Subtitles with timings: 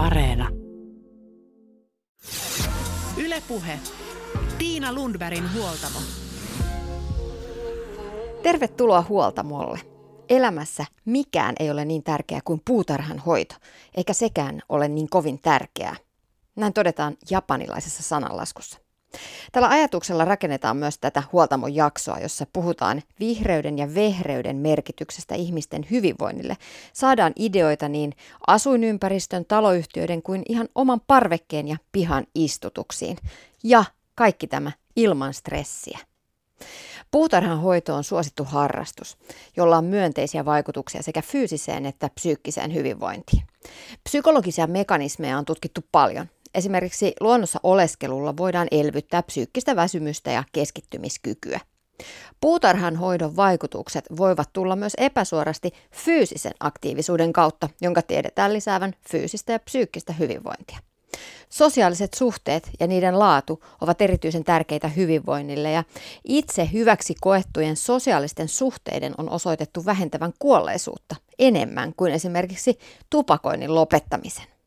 [0.00, 0.48] Areena.
[3.16, 3.78] Ylepuhe.
[4.58, 5.98] Tiina Lundbergin huoltamo.
[8.42, 9.80] Tervetuloa huoltamolle.
[10.28, 13.54] Elämässä mikään ei ole niin tärkeää kuin puutarhan hoito,
[13.96, 15.96] eikä sekään ole niin kovin tärkeää.
[16.56, 18.78] Näin todetaan japanilaisessa sananlaskussa.
[19.52, 26.56] Tällä ajatuksella rakennetaan myös tätä huoltamon jaksoa, jossa puhutaan vihreyden ja vehreyden merkityksestä ihmisten hyvinvoinnille.
[26.92, 28.12] Saadaan ideoita niin
[28.46, 33.16] asuinympäristön, taloyhtiöiden kuin ihan oman parvekkeen ja pihan istutuksiin.
[33.62, 33.84] Ja
[34.14, 35.98] kaikki tämä ilman stressiä.
[37.10, 39.16] Puutarhan hoito on suosittu harrastus,
[39.56, 43.42] jolla on myönteisiä vaikutuksia sekä fyysiseen että psyykkiseen hyvinvointiin.
[44.04, 51.60] Psykologisia mekanismeja on tutkittu paljon, Esimerkiksi luonnossa oleskelulla voidaan elvyttää psyykkistä väsymystä ja keskittymiskykyä.
[52.40, 59.58] Puutarhan hoidon vaikutukset voivat tulla myös epäsuorasti fyysisen aktiivisuuden kautta, jonka tiedetään lisäävän fyysistä ja
[59.58, 60.78] psyykkistä hyvinvointia.
[61.50, 65.84] Sosiaaliset suhteet ja niiden laatu ovat erityisen tärkeitä hyvinvoinnille ja
[66.24, 72.78] itse hyväksi koettujen sosiaalisten suhteiden on osoitettu vähentävän kuolleisuutta enemmän kuin esimerkiksi
[73.10, 74.59] tupakoinnin lopettamisen.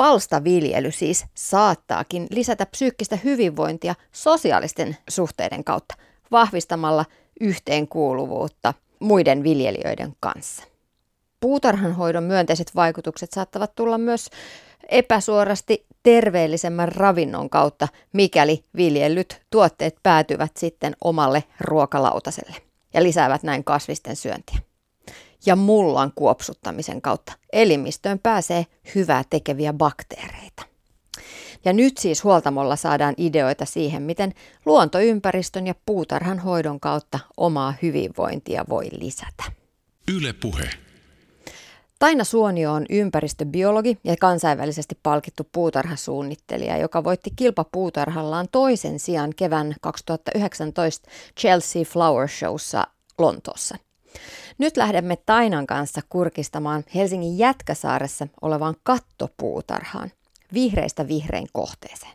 [0.00, 5.94] Palstaviljely siis saattaakin lisätä psyykkistä hyvinvointia sosiaalisten suhteiden kautta
[6.30, 7.04] vahvistamalla
[7.40, 10.64] yhteenkuuluvuutta muiden viljelijöiden kanssa.
[11.40, 14.30] Puutarhanhoidon myönteiset vaikutukset saattavat tulla myös
[14.88, 22.56] epäsuorasti terveellisemmän ravinnon kautta, mikäli viljellyt tuotteet päätyvät sitten omalle ruokalautaselle
[22.94, 24.69] ja lisäävät näin kasvisten syöntiä
[25.46, 30.62] ja mullan kuopsuttamisen kautta elimistöön pääsee hyvää tekeviä bakteereita.
[31.64, 34.34] Ja nyt siis huoltamolla saadaan ideoita siihen, miten
[34.66, 39.44] luontoympäristön ja puutarhan hoidon kautta omaa hyvinvointia voi lisätä.
[40.14, 40.70] Yle puhe.
[41.98, 51.10] Taina Suonio on ympäristöbiologi ja kansainvälisesti palkittu puutarhasuunnittelija, joka voitti kilpapuutarhallaan toisen sijaan kevään 2019
[51.40, 52.86] Chelsea Flower Showssa
[53.18, 53.76] Lontoossa.
[54.58, 60.10] Nyt lähdemme Tainan kanssa kurkistamaan Helsingin Jätkäsaaressa olevaan kattopuutarhaan,
[60.54, 62.12] vihreistä vihrein kohteeseen.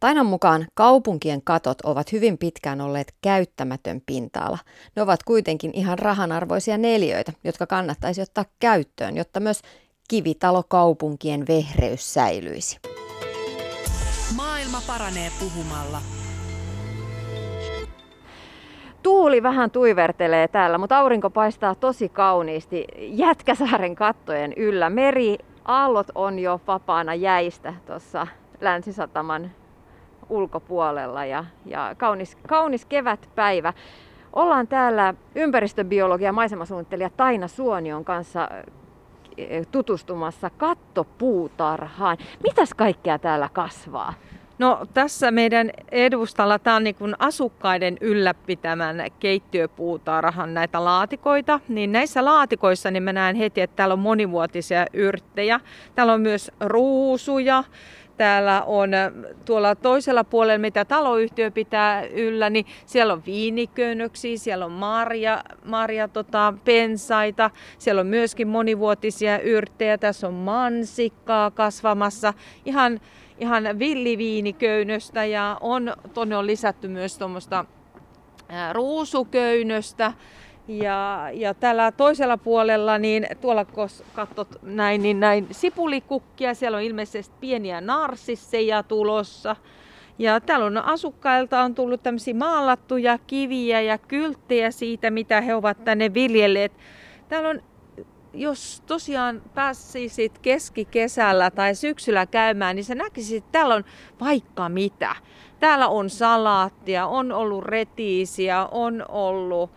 [0.00, 4.58] Tainan mukaan kaupunkien katot ovat hyvin pitkään olleet käyttämätön pinta-ala.
[4.96, 9.60] Ne ovat kuitenkin ihan rahanarvoisia neljöitä, jotka kannattaisi ottaa käyttöön, jotta myös
[10.08, 12.78] kivitalokaupunkien vehreys säilyisi.
[14.36, 16.00] Maailma paranee puhumalla
[19.04, 24.90] tuuli vähän tuivertelee täällä, mutta aurinko paistaa tosi kauniisti Jätkäsaaren kattojen yllä.
[24.90, 28.26] Meri, aallot on jo vapaana jäistä tuossa
[28.60, 29.50] Länsisataman
[30.28, 33.72] ulkopuolella ja, ja kaunis, kaunis kevätpäivä.
[34.32, 38.48] Ollaan täällä ympäristöbiologia ja maisemasuunnittelija Taina Suonion kanssa
[39.36, 42.16] eh, tutustumassa kattopuutarhaan.
[42.42, 44.14] Mitäs kaikkea täällä kasvaa?
[44.58, 51.60] No tässä meidän edustalla tämä on niin kuin asukkaiden ylläpitämän keittiöpuutarhan näitä laatikoita.
[51.68, 55.60] Niin näissä laatikoissa niin mä näen heti, että täällä on monivuotisia yrttejä.
[55.94, 57.64] Täällä on myös ruusuja.
[58.16, 58.90] Täällä on
[59.44, 66.08] tuolla toisella puolella, mitä taloyhtiö pitää yllä, niin siellä on viinikönöksiä, siellä on marja, marja
[66.08, 72.34] tota, pensaita, siellä on myöskin monivuotisia yrttejä, tässä on mansikkaa kasvamassa.
[72.64, 73.00] Ihan
[73.38, 77.64] ihan villiviiniköynnöstä ja on, tonne on lisätty myös tuommoista
[78.72, 80.12] ruusuköynnöstä.
[80.68, 86.82] Ja, ja tällä toisella puolella, niin tuolla kun katsot näin, niin näin sipulikukkia, siellä on
[86.82, 89.56] ilmeisesti pieniä narsisseja tulossa.
[90.18, 95.84] Ja täällä on asukkailta on tullut tämmöisiä maalattuja kiviä ja kylttejä siitä, mitä he ovat
[95.84, 96.72] tänne viljelleet.
[97.28, 97.62] Täällä on
[98.34, 103.84] jos tosiaan pääsisit keskikesällä tai syksyllä käymään, niin sä näkisit, että täällä on
[104.20, 105.16] vaikka mitä.
[105.60, 109.70] Täällä on salaattia, on ollut retiisiä, on ollut...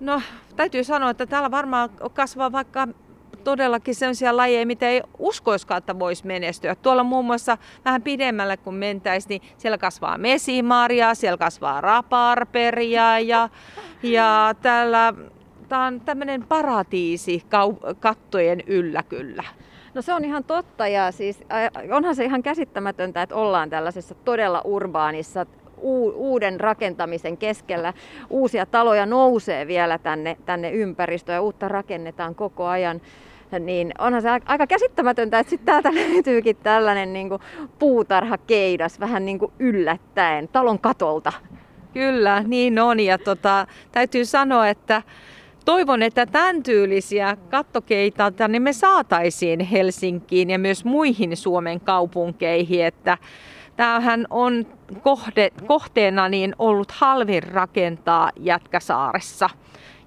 [0.00, 0.22] No,
[0.56, 2.88] täytyy sanoa, että täällä varmaan kasvaa vaikka
[3.44, 6.74] todellakin sellaisia lajeja, mitä ei uskoiskaan, että voisi menestyä.
[6.74, 13.48] Tuolla muun muassa vähän pidemmällä kun mentäisiin, niin siellä kasvaa mesimarjaa, siellä kasvaa raparperia ja,
[14.02, 15.14] ja täällä
[15.72, 17.42] tämä tämmöinen paratiisi
[18.00, 19.44] kattojen yllä kyllä.
[19.94, 21.44] No se on ihan totta ja siis
[21.92, 25.46] onhan se ihan käsittämätöntä, että ollaan tällaisessa todella urbaanissa
[26.14, 27.92] uuden rakentamisen keskellä.
[28.30, 33.00] Uusia taloja nousee vielä tänne, tänne ympäristöön ja uutta rakennetaan koko ajan.
[33.60, 37.42] Niin onhan se aika käsittämätöntä, että sitten täältä löytyykin tällainen niin kuin
[37.78, 41.32] puutarhakeidas vähän niin kuin yllättäen talon katolta.
[41.92, 43.00] Kyllä, niin on.
[43.00, 45.02] Ja tota, täytyy sanoa, että
[45.64, 53.18] toivon, että tämän tyylisiä kattokeita niin me saataisiin Helsinkiin ja myös muihin Suomen kaupunkeihin, että
[53.76, 54.66] tämähän on
[55.02, 59.50] kohde, kohteena niin ollut halvin rakentaa Jätkäsaaressa.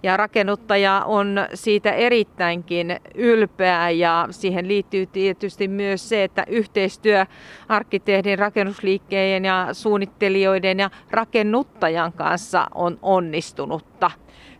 [0.05, 7.25] Ja rakennuttaja on siitä erittäinkin ylpeä ja siihen liittyy tietysti myös se, että yhteistyö
[7.69, 14.11] arkkitehdin, rakennusliikkeen ja suunnittelijoiden ja rakennuttajan kanssa on onnistunutta.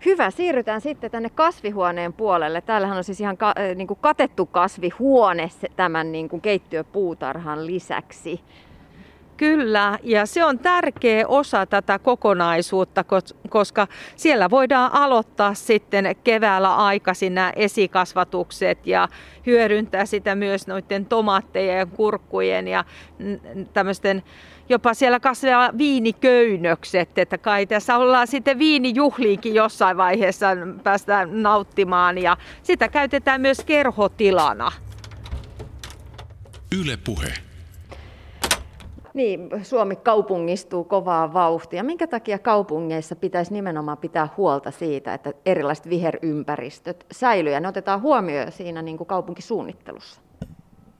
[0.06, 2.62] Hyvä, siirrytään sitten tänne kasvihuoneen puolelle.
[2.62, 8.42] Täällähän on siis ihan ka- niin kuin katettu kasvihuone tämän niin kuin keittiöpuutarhan lisäksi.
[9.38, 13.06] Kyllä, ja se on tärkeä osa tätä kokonaisuutta,
[13.50, 19.08] koska siellä voidaan aloittaa sitten keväällä aikaisin nämä esikasvatukset ja
[19.46, 22.86] hyödyntää sitä myös noiden tomaattejen ja kurkkujen ja
[23.74, 24.24] tämmöisten
[24.70, 30.48] jopa siellä kasvaa viiniköynnökset, että kai tässä ollaan sitten viinijuhliinkin jossain vaiheessa
[30.84, 34.72] päästään nauttimaan ja sitä käytetään myös kerhotilana.
[36.80, 37.45] Yle puhe.
[39.16, 41.84] Niin, Suomi kaupungistuu kovaa vauhtia.
[41.84, 48.02] Minkä takia kaupungeissa pitäisi nimenomaan pitää huolta siitä, että erilaiset viherympäristöt säilyy ja ne otetaan
[48.02, 50.22] huomioon siinä niin kuin kaupunkisuunnittelussa?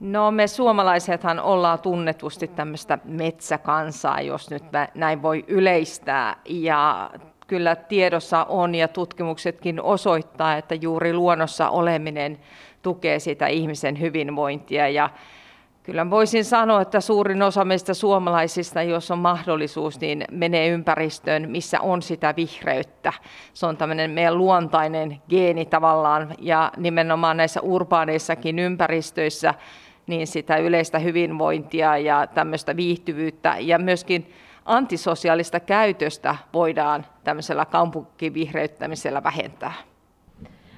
[0.00, 4.64] No me suomalaisethan ollaan tunnetusti tämmöistä metsäkansaa, jos nyt
[4.94, 6.36] näin voi yleistää.
[6.48, 7.10] Ja
[7.46, 12.38] kyllä tiedossa on ja tutkimuksetkin osoittaa, että juuri luonnossa oleminen
[12.82, 14.88] tukee sitä ihmisen hyvinvointia.
[14.88, 15.10] Ja
[15.86, 21.80] Kyllä voisin sanoa, että suurin osa meistä suomalaisista, jos on mahdollisuus, niin menee ympäristöön, missä
[21.80, 23.12] on sitä vihreyttä.
[23.54, 29.54] Se on tämmöinen meidän luontainen geeni tavallaan, ja nimenomaan näissä urbaaneissakin ympäristöissä,
[30.06, 34.32] niin sitä yleistä hyvinvointia ja tämmöistä viihtyvyyttä ja myöskin
[34.64, 39.72] antisosiaalista käytöstä voidaan tämmöisellä kaupunkivihreyttämisellä vähentää.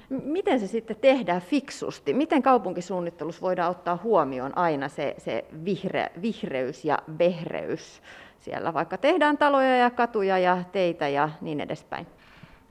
[0.09, 2.13] Miten se sitten tehdään fiksusti?
[2.13, 8.01] Miten kaupunkisuunnittelussa voidaan ottaa huomioon aina se, se vihre, vihreys ja vehreys
[8.39, 12.07] siellä, vaikka tehdään taloja ja katuja ja teitä ja niin edespäin?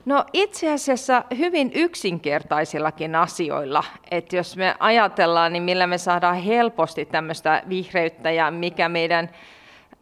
[0.05, 3.83] No itse asiassa hyvin yksinkertaisillakin asioilla.
[4.11, 9.29] Että jos me ajatellaan, niin millä me saadaan helposti tämmöistä vihreyttä ja mikä meidän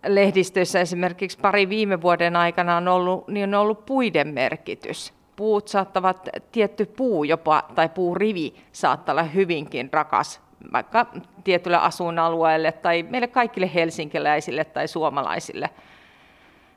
[0.08, 6.30] lehdistöissä esimerkiksi pari viime vuoden aikana on ollut, niin on ollut puiden merkitys puut saattavat,
[6.52, 10.42] tietty puu jopa tai puurivi saattaa olla hyvinkin rakas
[10.74, 11.06] vaikka
[11.44, 15.70] tietylle asuinalueelle tai meille kaikille helsinkiläisille tai suomalaisille.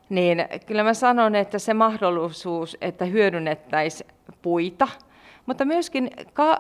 [0.08, 4.10] Niin kyllä mä sanon, että se mahdollisuus, että hyödynnettäisiin
[4.42, 4.88] puita,
[5.46, 6.10] mutta myöskin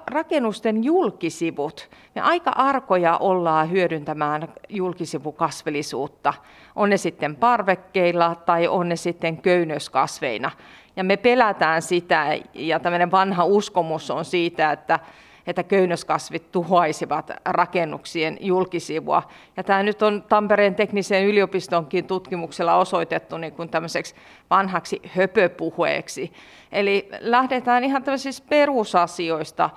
[0.06, 1.90] rakennusten julkisivut.
[2.14, 6.34] Me aika arkoja ollaan hyödyntämään julkisivukasvillisuutta,
[6.76, 10.50] on ne sitten parvekkeilla tai on ne sitten köynnöskasveina.
[10.96, 14.98] Ja me pelätään sitä, ja tämmöinen vanha uskomus on siitä, että,
[15.46, 19.22] että köynnöskasvit tuhoaisivat rakennuksien julkisivua.
[19.56, 24.14] Ja tämä nyt on Tampereen teknisen yliopistonkin tutkimuksella osoitettu niin kuin tämmöiseksi
[24.50, 26.32] vanhaksi höpöpuheeksi.
[26.72, 29.70] Eli lähdetään ihan tämmöisistä perusasioista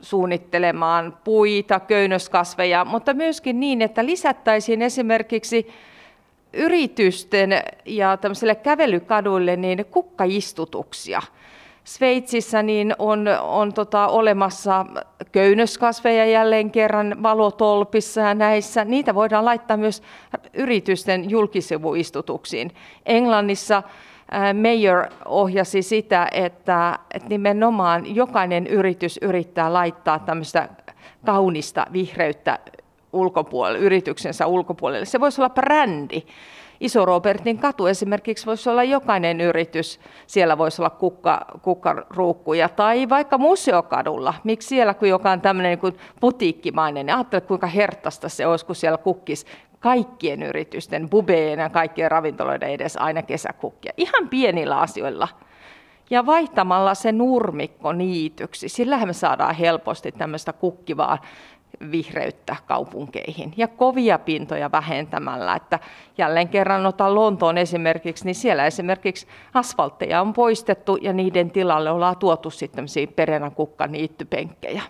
[0.00, 5.68] suunnittelemaan puita, köynnöskasveja, mutta myöskin niin, että lisättäisiin esimerkiksi
[6.52, 7.50] yritysten
[7.84, 11.22] ja tämmöisille kävelykaduille niin kukkaistutuksia.
[11.84, 14.86] Sveitsissä niin on, on tota olemassa
[15.32, 18.84] köynnöskasveja jälleen kerran valotolpissa ja näissä.
[18.84, 20.02] Niitä voidaan laittaa myös
[20.54, 22.70] yritysten julkisivuistutuksiin.
[23.06, 23.82] Englannissa
[24.62, 30.68] Mayor ohjasi sitä, että, että nimenomaan jokainen yritys yrittää laittaa tämmöistä
[31.26, 32.58] kaunista vihreyttä
[33.12, 35.04] ulkopuolelle, yrityksensä ulkopuolelle.
[35.04, 36.22] Se voisi olla brändi.
[36.80, 43.38] Iso Robertin katu esimerkiksi voisi olla jokainen yritys, siellä voisi olla kukka, kukkaruukkuja, tai vaikka
[43.38, 48.46] museokadulla, miksi siellä, kun joka on tämmöinen niin kuin putiikkimainen, niin ajattele kuinka hertasta se
[48.46, 49.46] olisi, kun siellä kukkis
[49.80, 53.92] kaikkien yritysten, bubeen ja kaikkien ravintoloiden edes aina kesäkukkia.
[53.96, 55.28] Ihan pienillä asioilla.
[56.10, 61.18] Ja vaihtamalla se nurmikko niityksi, sillähän me saadaan helposti tämmöistä kukkivaa
[61.90, 65.54] vihreyttä kaupunkeihin ja kovia pintoja vähentämällä.
[65.54, 65.78] Että
[66.18, 72.16] jälleen kerran otan Lontoon esimerkiksi, niin siellä esimerkiksi asfaltteja on poistettu ja niiden tilalle ollaan
[72.16, 72.86] tuotu sitten
[73.16, 74.82] perenäkukkaniittypenkkejä.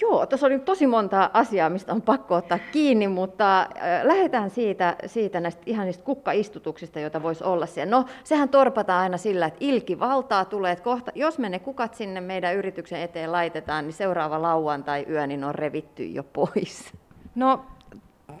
[0.00, 3.68] Joo, tuossa oli tosi monta asiaa, mistä on pakko ottaa kiinni, mutta äh,
[4.02, 7.90] lähdetään siitä, siitä näistä ihan niistä kukkaistutuksista, joita voisi olla siellä.
[7.90, 11.94] No, sehän torpataan aina sillä, että ilki valtaa tulee, että kohta, jos me ne kukat
[11.94, 16.92] sinne meidän yrityksen eteen laitetaan, niin seuraava lauantai yö niin on revitty jo pois.
[17.34, 17.64] No,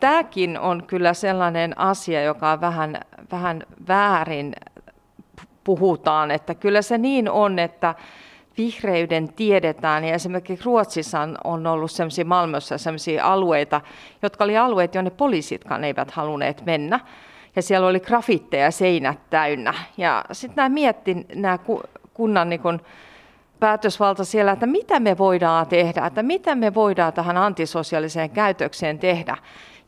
[0.00, 3.00] tämäkin on kyllä sellainen asia, joka on vähän,
[3.32, 4.54] vähän väärin
[5.64, 7.94] puhutaan, että kyllä se niin on, että
[8.58, 13.80] vihreyden tiedetään, ja esimerkiksi Ruotsissa on, ollut sellaisia Malmössä sellaisia alueita,
[14.22, 17.00] jotka oli alueet, jonne poliisitkaan eivät halunneet mennä,
[17.56, 21.58] ja siellä oli grafitteja seinät täynnä, ja sitten nämä mietti nämä
[22.14, 22.80] kunnan niin kun,
[23.60, 29.36] päätösvalta siellä, että mitä me voidaan tehdä, että mitä me voidaan tähän antisosiaaliseen käytökseen tehdä.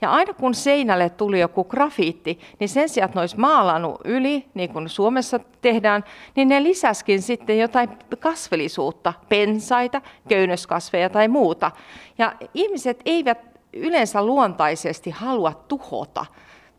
[0.00, 4.46] Ja aina kun seinälle tuli joku grafiitti, niin sen sijaan, että ne olisi maalannut yli,
[4.54, 6.04] niin kuin Suomessa tehdään,
[6.36, 11.70] niin ne lisäskin sitten jotain kasvillisuutta, pensaita, köynnöskasveja tai muuta.
[12.18, 13.38] Ja ihmiset eivät
[13.72, 16.26] yleensä luontaisesti halua tuhota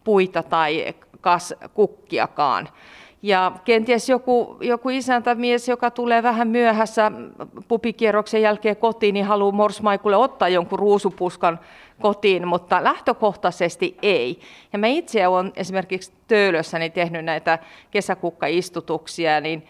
[0.03, 2.69] puita tai kas, kukkiakaan.
[3.23, 7.11] Ja kenties joku, joku isäntämies, joka tulee vähän myöhässä
[7.67, 11.59] pupikierroksen jälkeen kotiin, niin haluaa morsmaikulle ottaa jonkun ruusupuskan
[12.01, 14.39] kotiin, mutta lähtökohtaisesti ei.
[14.73, 17.59] Ja mä itse olen esimerkiksi Töölössäni tehnyt näitä
[17.91, 19.67] kesäkukkaistutuksia, niin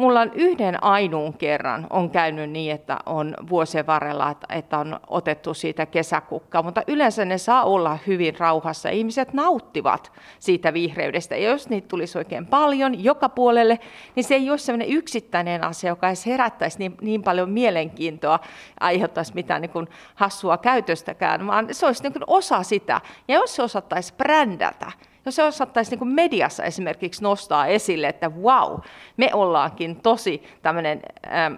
[0.00, 5.54] Mulla on yhden ainuun kerran on käynyt niin, että on vuosien varrella, että on otettu
[5.54, 8.88] siitä kesäkukkaa, mutta yleensä ne saa olla hyvin rauhassa.
[8.88, 11.36] Ihmiset nauttivat siitä vihreydestä.
[11.36, 13.78] Ja jos niitä tulisi oikein paljon joka puolelle,
[14.16, 18.38] niin se ei ole sellainen yksittäinen asia, joka edes herättäisi niin, niin paljon mielenkiintoa,
[18.80, 23.00] aiheuttaisi mitään niin kuin hassua käytöstäkään, vaan se olisi niin kuin osa sitä.
[23.28, 24.92] Ja jos se osattaisi brändätä,
[25.24, 28.78] jos se osattaisi niin mediassa esimerkiksi nostaa esille, että wow,
[29.16, 31.54] me ollaankin tosi tämmöinen ähm,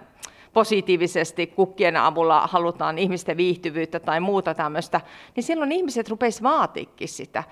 [0.53, 5.01] positiivisesti kukkien avulla halutaan ihmisten viihtyvyyttä tai muuta tämmöistä,
[5.35, 7.43] niin silloin ihmiset rupeisivat vaatiikin sitä.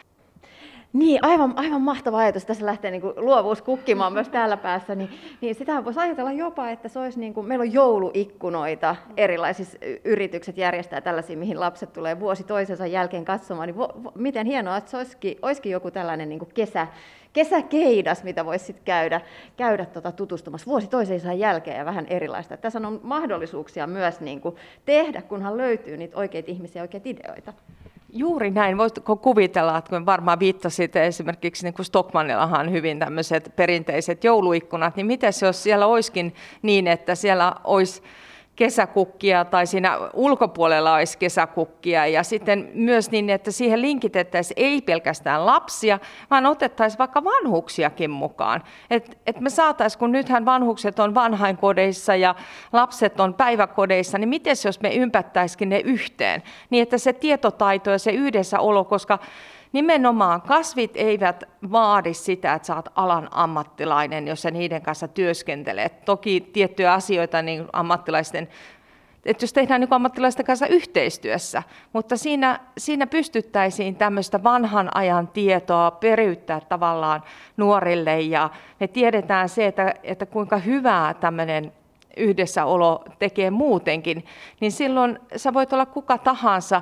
[0.93, 2.45] Niin, aivan, aivan mahtava ajatus.
[2.45, 4.95] Tässä lähtee niin kuin luovuus kukkimaan myös täällä päässä.
[4.95, 5.09] Niin,
[5.41, 10.57] niin sitä voisi ajatella jopa, että se olisi niin kuin, meillä on jouluikkunoita, erilaisissa yritykset
[10.57, 13.67] järjestää tällaisia, mihin lapset tulee vuosi toisensa jälkeen katsomaan.
[13.67, 16.87] Niin vo, vo, miten hienoa, että se olisikin, olisikin joku tällainen niin kuin kesä,
[17.33, 19.21] kesäkeidas, mitä voisi sitten käydä,
[19.57, 22.57] käydä tota tutustumassa vuosi toisensa jälkeen ja vähän erilaista.
[22.57, 24.55] Tässä on mahdollisuuksia myös niin kuin
[24.85, 27.53] tehdä, kunhan löytyy niitä oikeita ihmisiä ja oikeita ideoita.
[28.13, 28.77] Juuri näin.
[28.77, 35.05] Voisitko kuvitella, että kun varmaan viittasit esimerkiksi niin kuin Stockmannillahan hyvin tämmöiset perinteiset jouluikkunat, niin
[35.05, 38.01] miten jos siellä olisikin niin, että siellä olisi
[38.55, 45.45] kesäkukkia tai siinä ulkopuolella olisi kesäkukkia ja sitten myös niin, että siihen linkitettäisiin ei pelkästään
[45.45, 48.63] lapsia, vaan otettaisiin vaikka vanhuksiakin mukaan.
[48.89, 52.35] Et, et me saataisiin, kun nythän vanhukset on vanhainkodeissa ja
[52.73, 57.99] lapset on päiväkodeissa, niin miten jos me ympättäisikin ne yhteen, niin että se tietotaito ja
[57.99, 59.19] se yhdessäolo, koska
[59.73, 66.05] nimenomaan kasvit eivät vaadi sitä, että saat alan ammattilainen, jos sä niiden kanssa työskentelet.
[66.05, 68.47] Toki tiettyjä asioita niin ammattilaisten
[69.25, 71.63] että jos tehdään niin ammattilaisten kanssa yhteistyössä,
[71.93, 77.23] mutta siinä, siinä pystyttäisiin tämmöistä vanhan ajan tietoa periyttää tavallaan
[77.57, 78.49] nuorille ja
[78.79, 81.71] me tiedetään se, että, että kuinka hyvää tämmöinen
[82.17, 84.25] yhdessäolo tekee muutenkin,
[84.59, 86.81] niin silloin sä voit olla kuka tahansa,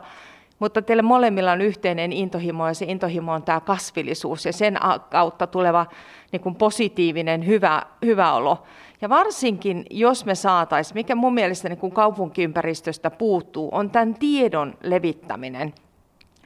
[0.59, 4.77] mutta teille molemmilla on yhteinen intohimo ja se intohimo on tämä kasvillisuus ja sen
[5.09, 5.85] kautta tuleva
[6.31, 8.63] niin kuin positiivinen hyvä, hyvä olo.
[9.01, 14.73] Ja varsinkin, jos me saataisiin, mikä mun mielestä niin kuin kaupunkiympäristöstä puuttuu, on tämän tiedon
[14.83, 15.73] levittäminen.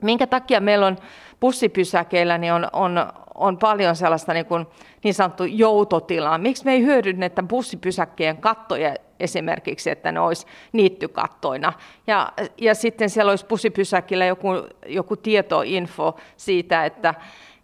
[0.01, 0.97] Minkä takia meillä on
[1.41, 4.67] bussipysäkeillä niin on, on, on paljon sellaista niin, kuin,
[5.03, 6.37] niin sanottu joutotilaa.
[6.37, 11.73] Miksi me ei hyödynnetä bussipysäkkeen kattoja esimerkiksi, että ne olisi niittykattoina.
[12.07, 14.47] Ja, ja sitten siellä olisi bussipysäkillä joku,
[14.85, 17.13] joku tietoinfo siitä, että,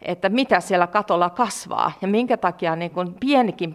[0.01, 3.73] että mitä siellä katolla kasvaa ja minkä takia niin kuin pienikin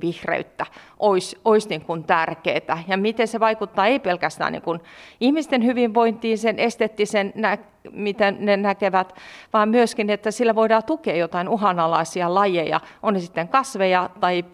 [0.00, 0.66] vihreyttä
[0.98, 4.80] olisi, olisi niin kuin tärkeää ja miten se vaikuttaa ei pelkästään niin kuin
[5.20, 7.58] ihmisten hyvinvointiin, sen esteettisen, nä-
[7.92, 9.14] miten ne näkevät,
[9.52, 14.44] vaan myöskin, että sillä voidaan tukea jotain uhanalaisia lajeja, on ne sitten kasveja tai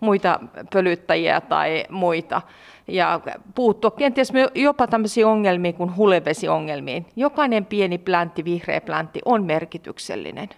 [0.00, 0.40] muita
[0.72, 2.42] pölyttäjiä tai muita
[2.88, 3.20] ja
[3.54, 7.06] puuttua kenties jopa tämmöisiin ongelmiin kuin hulevesiongelmiin.
[7.16, 10.48] Jokainen pieni pläntti, vihreä pläntti on merkityksellinen.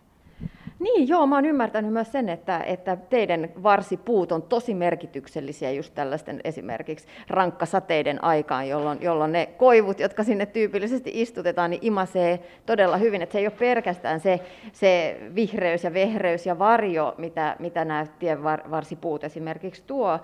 [0.80, 5.94] Niin, joo, mä oon ymmärtänyt myös sen, että, että teidän varsipuut on tosi merkityksellisiä just
[5.94, 12.96] tällaisten esimerkiksi rankkasateiden aikaan, jolloin, jolloin ne koivut, jotka sinne tyypillisesti istutetaan, niin imasee todella
[12.96, 13.22] hyvin.
[13.22, 14.40] Että se ei ole pelkästään se,
[14.72, 20.18] se vihreys ja vehreys ja varjo, mitä, mitä nämä tienvarsipuut esimerkiksi tuo,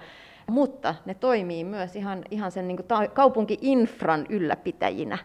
[0.50, 5.18] mutta ne toimii myös ihan, ihan sen niin kuin kaupunki-infran ylläpitäjinä.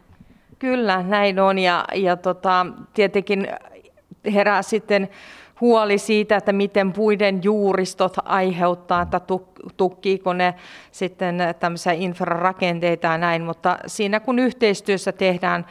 [0.59, 1.59] Kyllä, näin on.
[1.59, 3.47] Ja, ja tota, tietenkin
[4.33, 5.09] herää sitten
[5.61, 9.21] huoli siitä, että miten puiden juuristot aiheuttaa, että
[9.77, 10.53] tukkiiko ne
[10.91, 15.65] sitten tämmöisiä infrarakenteita ja näin, mutta siinä kun yhteistyössä tehdään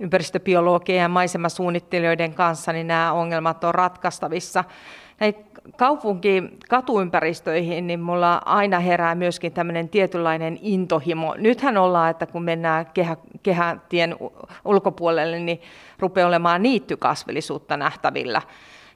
[0.00, 4.64] ympäristöbiologia ja maisemasuunnittelijoiden kanssa, niin nämä ongelmat on ratkaistavissa.
[5.22, 5.34] Hei,
[5.76, 11.34] kaupunki katuympäristöihin, niin mulla aina herää myöskin tämmöinen tietynlainen intohimo.
[11.38, 14.16] Nythän ollaan, että kun mennään kehä, kehätien
[14.64, 15.60] ulkopuolelle, niin
[15.98, 18.42] rupeaa olemaan niittykasvillisuutta nähtävillä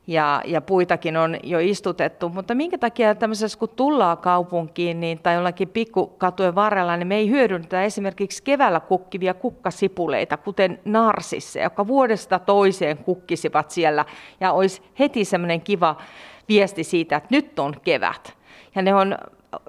[0.06, 2.28] ja, ja puitakin on jo istutettu.
[2.28, 7.30] Mutta minkä takia tämmöisessä, kun tullaan kaupunkiin niin, tai jollakin pikkukatujen varrella, niin me ei
[7.30, 14.04] hyödynnetä esimerkiksi keväällä kukkivia kukkasipuleita, kuten narsissa, jotka vuodesta toiseen kukkisivat siellä.
[14.40, 15.96] Ja olisi heti semmoinen kiva
[16.48, 18.36] viesti siitä, että nyt on kevät.
[18.74, 19.16] Ja ne on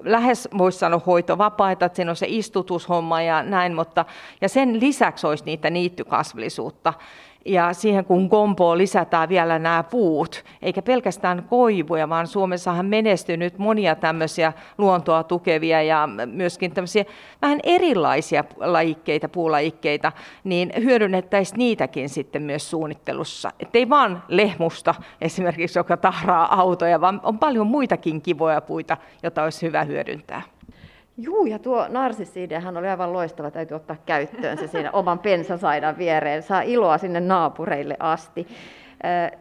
[0.02, 4.04] lähes voisi sanoa hoitovapaita, että siinä on se istutushomma ja näin, mutta
[4.40, 6.94] ja sen lisäksi olisi niitä niittykasvillisuutta
[7.48, 13.94] ja siihen kun kompoon lisätään vielä nämä puut, eikä pelkästään koivuja, vaan Suomessahan menestynyt monia
[13.94, 17.04] tämmöisiä luontoa tukevia ja myöskin tämmöisiä
[17.42, 20.12] vähän erilaisia lajikkeita, puulajikkeita,
[20.44, 23.50] niin hyödynnettäisiin niitäkin sitten myös suunnittelussa.
[23.60, 29.42] Että ei vaan lehmusta esimerkiksi, joka tahraa autoja, vaan on paljon muitakin kivoja puita, joita
[29.42, 30.57] olisi hyvä hyödyntää.
[31.20, 36.42] Juu, ja tuo narsisiidehän oli aivan loistava, täytyy ottaa käyttöön se siinä oman pensasaidan viereen,
[36.42, 38.46] saa iloa sinne naapureille asti.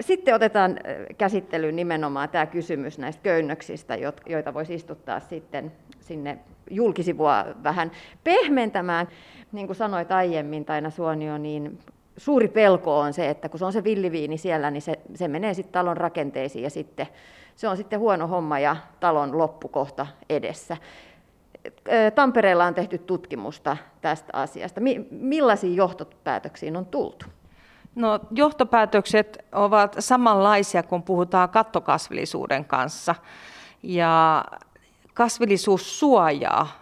[0.02, 0.80] Sitten otetaan
[1.18, 6.38] käsittelyyn nimenomaan tämä kysymys näistä köynnöksistä, joita voisi istuttaa sitten sinne
[6.70, 7.92] julkisivua vähän
[8.24, 9.08] pehmentämään.
[9.52, 11.80] Niin kuin sanoit aiemmin, Taina Suonio, niin
[12.18, 15.54] suuri pelko on se, että kun se on se villiviini siellä, niin se, se menee
[15.54, 17.08] sitten talon rakenteisiin ja sitten
[17.56, 20.78] se on sitten huono homma ja talon loppukohta edessä.
[22.16, 24.82] Tampereella on tehty tutkimusta tästä asiasta.
[25.12, 27.26] Millaisiin johtopäätöksiin on tultu?
[27.96, 33.16] No, johtopäätökset ovat samanlaisia, kun puhutaan kattokasvillisuuden kanssa.
[33.84, 34.46] Ja
[35.14, 36.80] kasvillisuus suojaa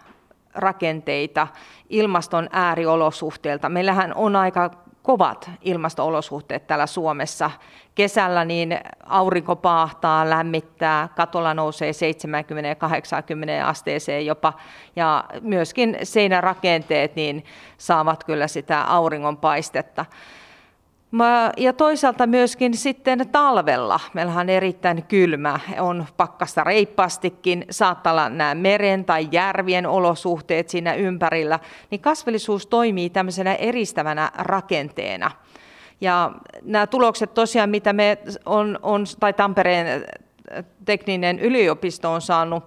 [0.54, 1.46] rakenteita
[1.90, 3.68] ilmaston ääriolosuhteilta.
[3.68, 4.70] Meillähän on aika
[5.06, 7.50] kovat ilmastoolosuhteet täällä Suomessa.
[7.94, 14.52] Kesällä niin aurinko paahtaa, lämmittää, katolla nousee 70-80 asteeseen jopa,
[14.96, 17.44] ja myöskin seinärakenteet niin
[17.78, 20.04] saavat kyllä sitä auringonpaistetta.
[21.56, 28.54] Ja toisaalta myöskin sitten talvella, meillähän on erittäin kylmä, on pakkasta reippaastikin, saattaa olla nämä
[28.54, 31.58] meren tai järvien olosuhteet siinä ympärillä,
[31.90, 35.30] niin kasvillisuus toimii tämmöisenä eristävänä rakenteena.
[36.00, 40.06] Ja nämä tulokset tosiaan, mitä me on, on tai Tampereen
[40.84, 42.64] tekninen yliopisto on saanut,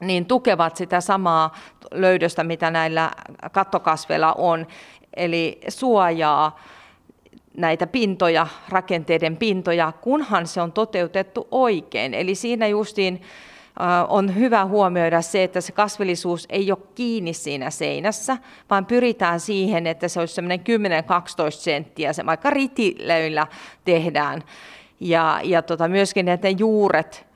[0.00, 1.54] niin tukevat sitä samaa
[1.92, 3.10] löydöstä, mitä näillä
[3.52, 4.66] kattokasveilla on,
[5.16, 6.58] eli suojaa
[7.56, 12.14] näitä pintoja, rakenteiden pintoja, kunhan se on toteutettu oikein.
[12.14, 13.22] Eli siinä justiin
[14.08, 18.36] on hyvä huomioida se, että se kasvillisuus ei ole kiinni siinä seinässä,
[18.70, 20.62] vaan pyritään siihen, että se olisi semmoinen 10-12
[21.50, 23.46] senttiä, se vaikka ritilöillä
[23.84, 24.42] tehdään.
[25.00, 27.31] Ja, ja tota, myöskin ne juuret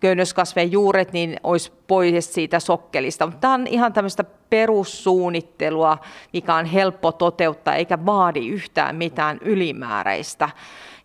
[0.00, 3.26] köynnöskasvien juuret niin olisi pois siitä sokkelista.
[3.26, 5.98] Mutta tämä on ihan tämmöistä perussuunnittelua,
[6.32, 10.48] mikä on helppo toteuttaa eikä vaadi yhtään mitään ylimääräistä.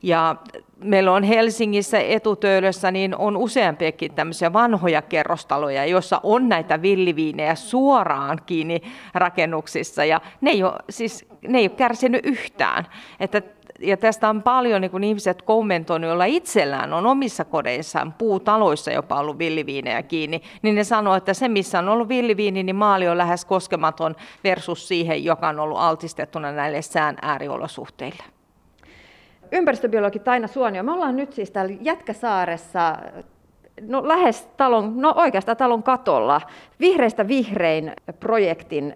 [0.04, 0.36] Ja
[0.78, 8.40] meillä on Helsingissä etutöölössä niin on useampiakin tämmöisiä vanhoja kerrostaloja, joissa on näitä villiviinejä suoraan
[8.46, 8.82] kiinni
[9.14, 12.88] rakennuksissa ja ne ei ole, siis, ne ei ole kärsinyt yhtään.
[13.20, 13.42] Että
[13.80, 19.40] ja tästä on paljon niin ihmiset kommentoineet, joilla itsellään on omissa kodeissaan, puutaloissa jopa ollut
[19.40, 23.46] villiviinejä kiinni, niin ne sanoo, että se missä on ollut villiviini, niin maali on lähes
[23.46, 28.24] koskematon versus siihen, joka on ollut altistettuna näille sään ääriolosuhteille.
[29.52, 32.98] Ympäristöbiologi Taina Suonio, me ollaan nyt siis täällä Jätkäsaaressa
[33.82, 36.42] no lähes talon, no oikeastaan talon katolla,
[36.80, 38.94] Vihreistä vihrein projektin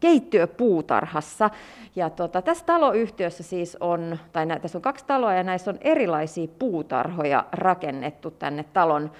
[0.00, 1.50] keittiöpuutarhassa.
[1.96, 5.78] Ja tota, tässä taloyhtiössä siis on, tai nä, tässä on kaksi taloa ja näissä on
[5.80, 9.10] erilaisia puutarhoja rakennettu tänne talon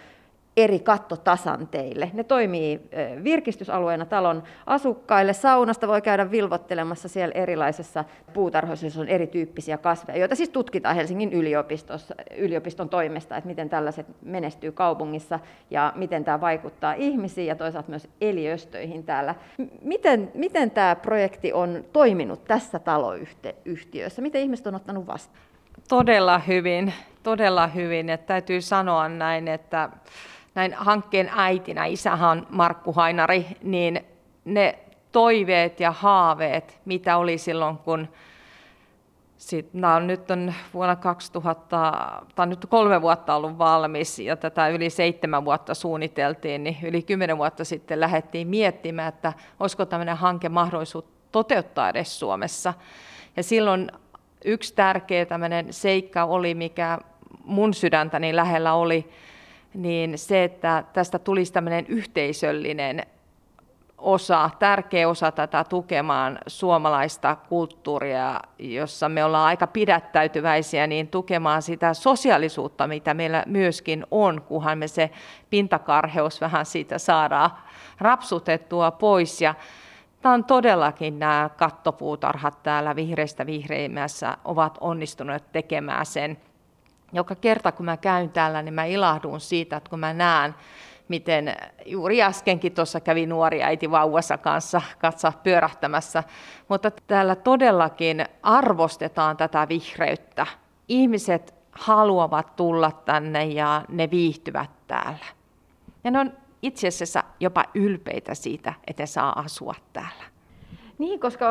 [0.56, 2.10] eri kattotasanteille.
[2.12, 2.80] Ne toimii
[3.24, 5.32] virkistysalueena talon asukkaille.
[5.32, 11.32] Saunasta voi käydä vilvottelemassa siellä erilaisissa puutarhoissa, joissa on erityyppisiä kasveja, joita siis tutkitaan Helsingin
[11.32, 17.90] yliopistossa, yliopiston toimesta, että miten tällaiset menestyy kaupungissa ja miten tämä vaikuttaa ihmisiin ja toisaalta
[17.90, 19.34] myös eliöstöihin täällä.
[19.82, 24.22] Miten, miten tämä projekti on toiminut tässä taloyhtiössä?
[24.22, 25.44] Miten ihmiset on ottanut vastaan?
[25.88, 28.10] Todella hyvin, todella hyvin.
[28.10, 29.90] Että täytyy sanoa näin, että
[30.54, 34.06] näin hankkeen äitinä, isähän Markku Hainari, niin
[34.44, 34.78] ne
[35.12, 38.08] toiveet ja haaveet, mitä oli silloin, kun
[39.36, 41.92] sit, on nyt on vuonna 2000,
[42.34, 47.38] tai nyt kolme vuotta ollut valmis ja tätä yli seitsemän vuotta suunniteltiin, niin yli kymmenen
[47.38, 52.74] vuotta sitten lähdettiin miettimään, että olisiko tämmöinen hanke mahdollisuus toteuttaa edes Suomessa.
[53.36, 53.90] Ja silloin
[54.44, 56.98] yksi tärkeä tämmöinen seikka oli, mikä
[57.44, 59.10] mun sydäntäni lähellä oli,
[59.74, 63.02] niin se, että tästä tulisi tämmöinen yhteisöllinen
[63.98, 71.94] osa, tärkeä osa tätä tukemaan suomalaista kulttuuria, jossa me ollaan aika pidättäytyväisiä, niin tukemaan sitä
[71.94, 75.11] sosiaalisuutta, mitä meillä myöskin on, kunhan me se
[75.50, 77.50] pintakarheus vähän siitä saadaan
[77.98, 79.40] rapsutettua pois.
[79.40, 79.54] Ja
[80.22, 86.37] Tämä on todellakin nämä kattopuutarhat täällä vihreistä vihreimmässä ovat onnistuneet tekemään sen.
[87.12, 90.55] Joka kerta kun mä käyn täällä, niin mä ilahdun siitä, että kun mä näen,
[91.09, 96.25] miten juuri äskenkin tuossa kävi nuori äiti vauvassa kanssa katsa pyörähtämässä.
[96.68, 100.46] Mutta täällä todellakin arvostetaan tätä vihreyttä.
[100.88, 105.27] Ihmiset haluavat tulla tänne ja ne viihtyvät täällä.
[106.05, 110.25] Ja ne on itse asiassa jopa ylpeitä siitä, että saa asua täällä.
[110.99, 111.46] Niin, koska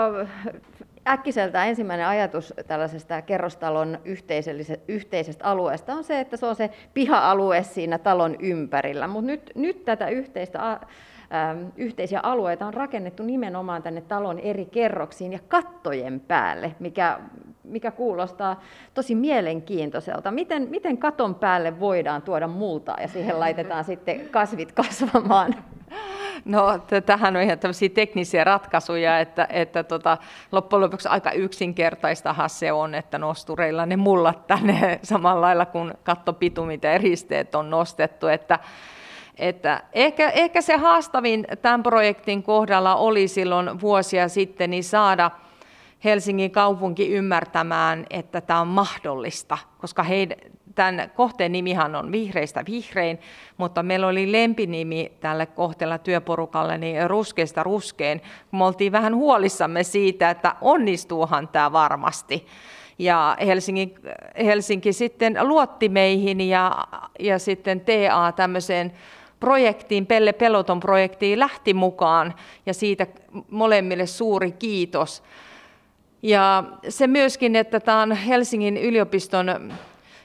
[1.07, 3.99] äkkiseltä ensimmäinen ajatus tällaisesta kerrostalon
[4.87, 9.07] yhteisestä alueesta on se, että se on se piha-alue siinä talon ympärillä.
[9.07, 10.79] Mutta nyt, nyt tätä yhteistä
[11.77, 17.19] yhteisiä alueita on rakennettu nimenomaan tänne talon eri kerroksiin ja kattojen päälle, mikä,
[17.63, 18.61] mikä kuulostaa
[18.93, 20.31] tosi mielenkiintoiselta.
[20.31, 25.55] Miten, miten katon päälle voidaan tuoda multaa ja siihen laitetaan sitten kasvit kasvamaan?
[26.45, 30.17] No, tähän on ihan tämmöisiä teknisiä ratkaisuja, että, että tota,
[30.51, 36.83] loppujen lopuksi aika yksinkertaistahan se on, että nostureilla ne mullat tänne samalla lailla kuin kattopitumit
[36.83, 38.59] ja eristeet on nostettu, että
[39.37, 45.31] että ehkä, ehkä se haastavin tämän projektin kohdalla oli silloin vuosia sitten niin saada
[46.03, 50.37] Helsingin kaupunki ymmärtämään, että tämä on mahdollista, koska heidän,
[50.75, 53.19] tämän kohteen nimihan on Vihreistä vihrein,
[53.57, 58.21] mutta meillä oli lempinimi tälle kohteella työporukalle, niin Ruskeista ruskeen.
[58.51, 62.47] Me oltiin vähän huolissamme siitä, että onnistuuhan tämä varmasti.
[62.99, 63.95] Ja Helsinki,
[64.45, 66.87] Helsinki sitten luotti meihin ja,
[67.19, 68.93] ja sitten TA tämmöiseen
[69.39, 72.33] projektiin, Pelle Peloton projektiin lähti mukaan
[72.65, 73.07] ja siitä
[73.51, 75.23] molemmille suuri kiitos.
[76.21, 79.73] Ja se myöskin, että tämä on Helsingin yliopiston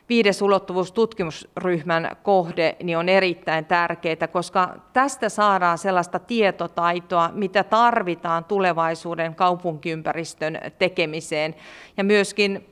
[0.09, 8.44] viides ulottuvuus tutkimusryhmän kohde niin on erittäin tärkeää, koska tästä saadaan sellaista tietotaitoa, mitä tarvitaan
[8.44, 11.54] tulevaisuuden kaupunkiympäristön tekemiseen
[11.96, 12.66] ja myöskin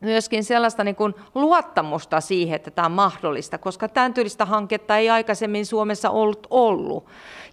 [0.00, 5.10] myöskin sellaista niin kuin luottamusta siihen, että tämä on mahdollista, koska tämän tyylistä hanketta ei
[5.10, 7.06] aikaisemmin Suomessa ollut ollut.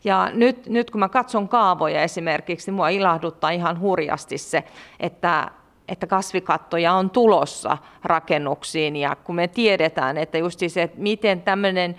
[0.05, 4.63] Ja nyt, nyt kun mä katson kaavoja esimerkiksi, niin mua ilahduttaa ihan hurjasti se,
[4.99, 5.51] että
[5.87, 11.95] että kasvikattoja on tulossa rakennuksiin ja kun me tiedetään, että just se, että miten tämmöinen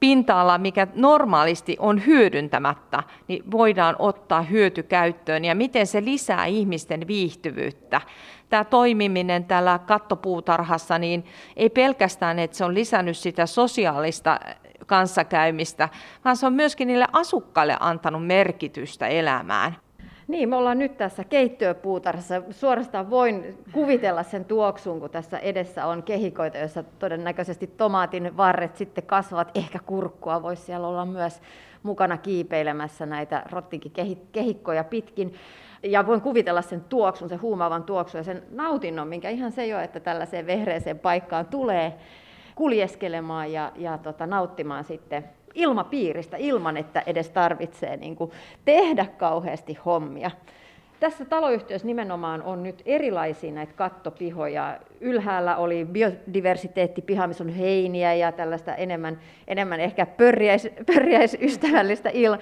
[0.00, 8.00] pinta-ala, mikä normaalisti on hyödyntämättä, niin voidaan ottaa hyötykäyttöön ja miten se lisää ihmisten viihtyvyyttä.
[8.48, 11.24] Tämä toimiminen täällä kattopuutarhassa, niin
[11.56, 14.40] ei pelkästään, että se on lisännyt sitä sosiaalista
[14.86, 15.88] kanssakäymistä,
[16.24, 19.76] vaan se on myöskin niille asukkaille antanut merkitystä elämään.
[20.28, 22.42] Niin, me ollaan nyt tässä keittiöpuutarhassa.
[22.50, 29.06] Suorastaan voin kuvitella sen tuoksun, kun tässä edessä on kehikoita, joissa todennäköisesti tomaatin varret sitten
[29.06, 29.50] kasvavat.
[29.54, 31.40] Ehkä kurkkua voisi siellä olla myös
[31.82, 33.92] mukana kiipeilemässä näitä rottinkin
[34.32, 35.34] kehikkoja pitkin.
[35.82, 39.80] Ja voin kuvitella sen tuoksun, sen huumaavan tuoksun ja sen nautinnon, minkä ihan se jo,
[39.80, 41.98] että tällaiseen vehreeseen paikkaan tulee
[42.56, 48.30] kuljeskelemaan ja, ja tota, nauttimaan sitten ilmapiiristä ilman, että edes tarvitsee niin kuin
[48.64, 50.30] tehdä kauheasti hommia.
[51.00, 54.78] Tässä taloyhtiössä nimenomaan on nyt erilaisia näitä kattopihoja.
[55.00, 62.40] Ylhäällä oli biodiversiteettipiha, missä on heiniä ja tällaista enemmän, enemmän ehkä pörjäis, pörjäisystävällistä il, äh,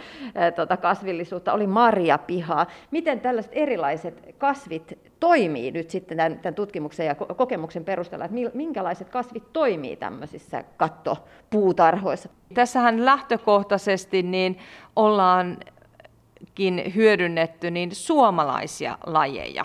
[0.56, 1.52] tota, kasvillisuutta.
[1.52, 2.66] Oli marjapiha.
[2.90, 9.08] Miten tällaiset erilaiset kasvit toimii nyt sitten tämän, tämän tutkimuksen ja kokemuksen perusteella, että minkälaiset
[9.08, 12.28] kasvit toimii tämmöisissä kattopuutarhoissa?
[12.54, 14.58] Tässähän lähtökohtaisesti niin
[14.96, 15.56] ollaan
[16.94, 19.64] hyödynnetty niin suomalaisia lajeja.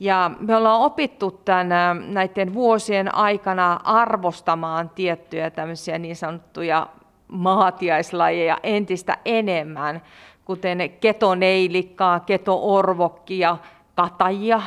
[0.00, 6.86] Ja me ollaan opittu tämän, näiden vuosien aikana arvostamaan tiettyjä tämmöisiä niin sanottuja
[7.28, 10.02] maatiaislajeja entistä enemmän,
[10.44, 13.56] kuten ketoneilikkaa, ketoorvokkia,
[13.94, 14.62] katajia.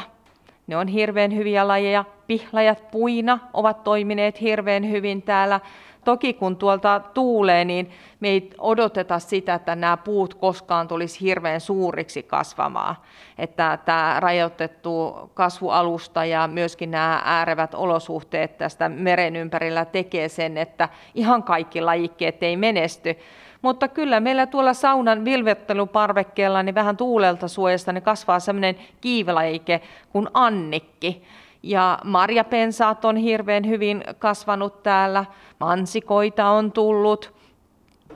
[0.67, 2.05] Ne on hirveän hyviä lajeja.
[2.27, 5.59] Pihlajat puina ovat toimineet hirveän hyvin täällä.
[6.05, 11.61] Toki kun tuolta tuulee, niin me ei odoteta sitä, että nämä puut koskaan tulisi hirveän
[11.61, 12.95] suuriksi kasvamaan.
[13.37, 20.89] Että tämä rajoitettu kasvualusta ja myöskin nämä äärevät olosuhteet tästä meren ympärillä tekee sen, että
[21.15, 23.15] ihan kaikki lajikkeet ei menesty.
[23.61, 30.27] Mutta kyllä meillä tuolla saunan vilvetteluparvekkeella niin vähän tuulelta suojasta niin kasvaa sellainen kiivelajike kuin
[30.33, 31.23] annikki.
[31.63, 35.25] Ja marjapensaat on hirveän hyvin kasvanut täällä,
[35.59, 37.33] mansikoita on tullut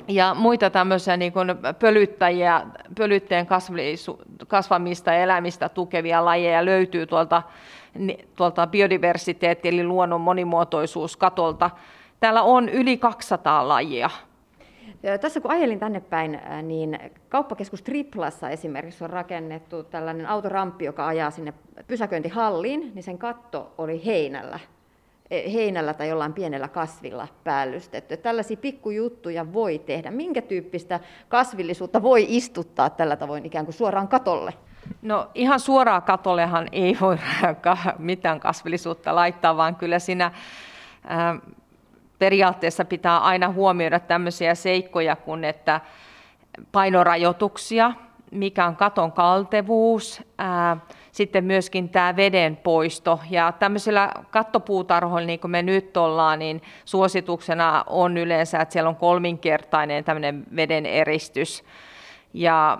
[0.07, 1.47] ja muita tämmöisiä niin kuin
[1.79, 2.61] pölyttäjiä,
[2.97, 3.47] pölytteen
[4.47, 7.43] kasvamista ja elämistä tukevia lajeja löytyy tuolta,
[8.35, 11.69] tuolta biodiversiteetti eli luonnon monimuotoisuuskatolta.
[12.19, 14.09] Täällä on yli 200 lajia.
[15.21, 21.31] Tässä kun ajelin tänne päin, niin kauppakeskus Triplassa esimerkiksi on rakennettu tällainen autoramppi, joka ajaa
[21.31, 21.53] sinne
[21.87, 24.59] pysäköintihalliin, niin sen katto oli heinällä
[25.29, 28.17] e, heinällä tai jollain pienellä kasvilla päällystetty.
[28.17, 30.11] Tällaisia pikkujuttuja voi tehdä.
[30.11, 34.53] Minkä tyyppistä kasvillisuutta voi istuttaa tällä tavoin ikään kuin suoraan katolle?
[35.01, 37.17] No ihan suoraan katollehan ei voi
[37.97, 40.31] mitään kasvillisuutta laittaa, vaan kyllä siinä
[42.19, 45.81] periaatteessa pitää aina huomioida tämmöisiä seikkoja kuin, että
[46.71, 47.91] painorajoituksia,
[48.31, 50.77] mikä on katon kaltevuus, ää,
[51.11, 53.19] sitten myöskin tämä veden poisto.
[53.29, 58.95] Ja tämmöisillä kattopuutarhoilla, niin kuin me nyt ollaan, niin suosituksena on yleensä, että siellä on
[58.95, 61.63] kolminkertainen tämmöinen veden eristys.
[62.33, 62.77] Ja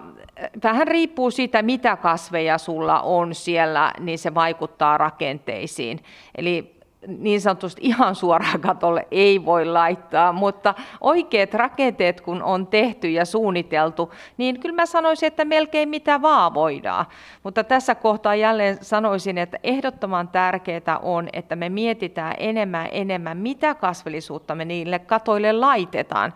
[0.64, 6.04] vähän riippuu siitä, mitä kasveja sulla on siellä, niin se vaikuttaa rakenteisiin.
[6.38, 6.75] Eli
[7.08, 13.26] niin sanotusti ihan suoraan katolle ei voi laittaa, mutta oikeat rakenteet kun on tehty ja
[13.26, 17.06] suunniteltu, niin kyllä mä sanoisin, että melkein mitä vaan voidaan.
[17.44, 23.76] Mutta tässä kohtaa jälleen sanoisin, että ehdottoman tärkeää on, että me mietitään enemmän enemmän, mitä
[23.76, 26.34] kasvillisuutta me niille katoille laitetaan.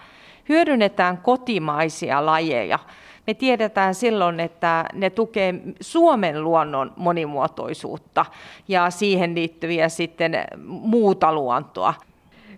[0.50, 2.80] Hyödynnetään kotimaisia lajeja
[3.28, 8.26] me tiedetään silloin, että ne tukee Suomen luonnon monimuotoisuutta
[8.68, 11.94] ja siihen liittyviä sitten muuta luontoa.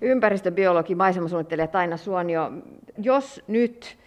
[0.02, 2.52] Ympäristöbiologi, maisemasuunnittelija Taina Suonio,
[2.98, 3.98] jos nyt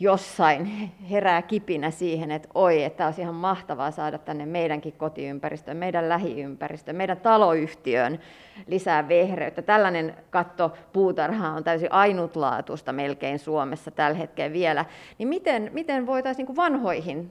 [0.00, 6.08] jossain herää kipinä siihen, että oi, että olisi ihan mahtavaa saada tänne meidänkin kotiympäristöön, meidän
[6.08, 8.18] lähiympäristöön, meidän taloyhtiöön
[8.66, 9.62] lisää vehreyttä.
[9.62, 14.84] Tällainen katto puutarha on täysin ainutlaatuista melkein Suomessa tällä hetkellä vielä.
[15.18, 17.30] Niin miten, miten voitaisiin niin vanhoihin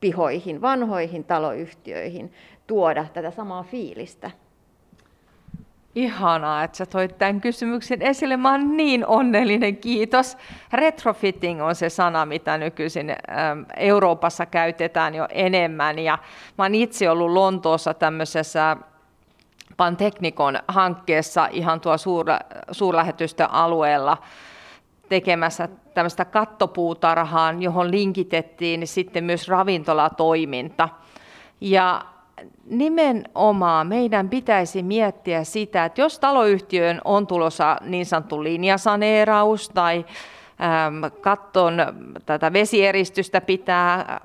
[0.00, 2.32] pihoihin, vanhoihin taloyhtiöihin
[2.66, 4.30] tuoda tätä samaa fiilistä?
[5.94, 8.36] Ihanaa, että sä toit tämän kysymyksen esille.
[8.36, 10.36] Mä oon niin onnellinen, kiitos.
[10.72, 13.16] Retrofitting on se sana, mitä nykyisin
[13.76, 15.98] Euroopassa käytetään jo enemmän.
[15.98, 16.18] Ja
[16.58, 18.76] mä oon itse ollut Lontoossa tämmöisessä
[19.76, 22.26] Panteknikon hankkeessa ihan tuo suur,
[22.70, 24.16] suurlähetystöalueella
[25.08, 30.88] tekemässä tämmöistä kattopuutarhaan, johon linkitettiin sitten myös ravintolatoiminta.
[31.60, 32.02] Ja
[32.66, 40.04] nimenomaan meidän pitäisi miettiä sitä, että jos taloyhtiön on tulossa niin sanottu linjasaneeraus tai
[41.20, 41.74] katton
[42.26, 44.20] tätä vesieristystä pitää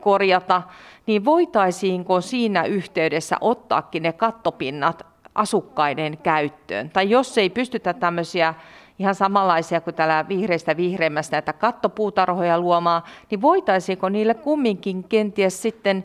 [0.00, 0.62] korjata,
[1.06, 6.90] niin voitaisiinko siinä yhteydessä ottaakin ne kattopinnat asukkaiden käyttöön?
[6.90, 8.54] Tai jos ei pystytä tämmöisiä
[8.98, 16.04] ihan samanlaisia kuin täällä vihreistä vihreimmästä näitä kattopuutarhoja luomaan, niin voitaisiinko niille kumminkin kenties sitten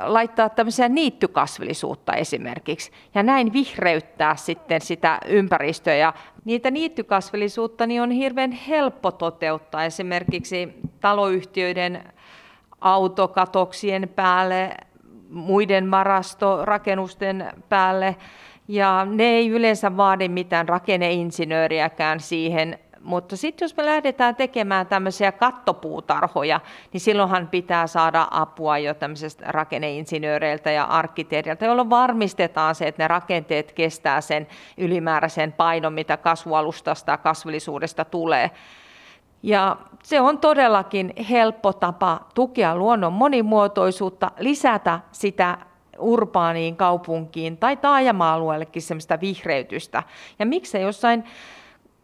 [0.00, 5.94] laittaa tämmöisiä niittykasvillisuutta esimerkiksi ja näin vihreyttää sitten sitä ympäristöä.
[5.94, 6.12] Ja
[6.44, 10.68] niitä niittykasvillisuutta niin on hirveän helppo toteuttaa esimerkiksi
[11.00, 12.02] taloyhtiöiden
[12.80, 14.74] autokatoksien päälle,
[15.30, 18.16] muiden marastorakennusten päälle,
[18.68, 25.32] ja ne ei yleensä vaadi mitään rakenneinsinööriäkään siihen mutta sitten jos me lähdetään tekemään tämmöisiä
[25.32, 26.60] kattopuutarhoja,
[26.92, 33.08] niin silloinhan pitää saada apua jo tämmöisestä rakenneinsinööreiltä ja arkkitehdiltä, jolloin varmistetaan se, että ne
[33.08, 34.46] rakenteet kestää sen
[34.78, 38.50] ylimääräisen painon, mitä kasvualustasta ja kasvillisuudesta tulee.
[39.42, 45.58] Ja se on todellakin helppo tapa tukea luonnon monimuotoisuutta, lisätä sitä
[45.98, 50.02] urbaaniin kaupunkiin tai taajama-alueellekin semmoista vihreytystä.
[50.38, 51.24] Ja miksei jossain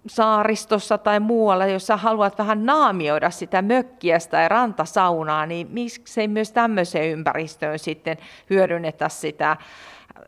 [0.06, 6.52] saaristossa tai muualla, jos sä haluat vähän naamioida sitä mökkiä tai rantasaunaa, niin miksei myös
[6.52, 8.16] tämmöiseen ympäristöön sitten
[8.50, 9.56] hyödynnetä sitä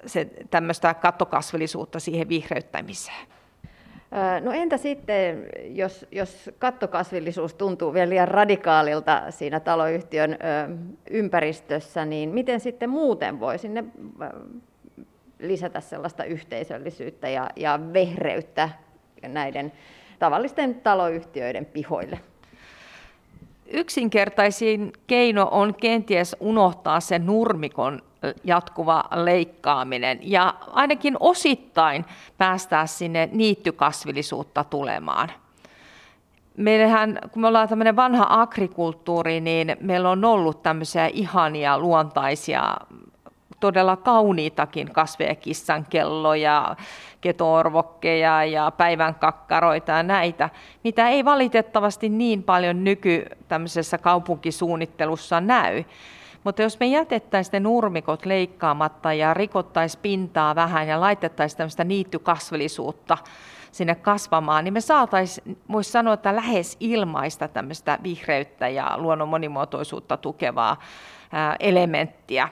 [0.06, 3.26] se, tämmöistä kattokasvillisuutta siihen vihreyttämiseen?
[4.40, 10.38] No entä sitten, jos, jos kattokasvillisuus tuntuu vielä liian radikaalilta siinä taloyhtiön
[11.10, 13.84] ympäristössä, niin miten sitten muuten voi sinne
[15.38, 18.68] lisätä sellaista yhteisöllisyyttä ja, ja vehreyttä
[19.28, 19.72] näiden
[20.18, 22.20] tavallisten taloyhtiöiden pihoille.
[23.70, 28.02] Yksinkertaisin keino on kenties unohtaa se nurmikon
[28.44, 32.04] jatkuva leikkaaminen ja ainakin osittain
[32.38, 35.32] päästää sinne niittykasvillisuutta tulemaan.
[36.56, 42.76] Meillähän, kun me ollaan tämmöinen vanha agrikulttuuri, niin meillä on ollut tämmöisiä ihania luontaisia
[43.60, 46.76] todella kauniitakin kasveja, kissankelloja,
[47.24, 50.50] ketoorvokkeja ja päivänkakkaroita ja näitä,
[50.84, 55.84] mitä ei valitettavasti niin paljon nyky tämmöisessä kaupunkisuunnittelussa näy.
[56.44, 63.18] Mutta jos me jätettäisiin ne nurmikot leikkaamatta ja rikottaisiin pintaa vähän ja laitettaisiin tämmöistä niittykasvillisuutta
[63.72, 70.16] sinne kasvamaan, niin me saataisiin, voisi sanoa, että lähes ilmaista tämmöistä vihreyttä ja luonnon monimuotoisuutta
[70.16, 70.76] tukevaa
[71.60, 72.48] elementtiä.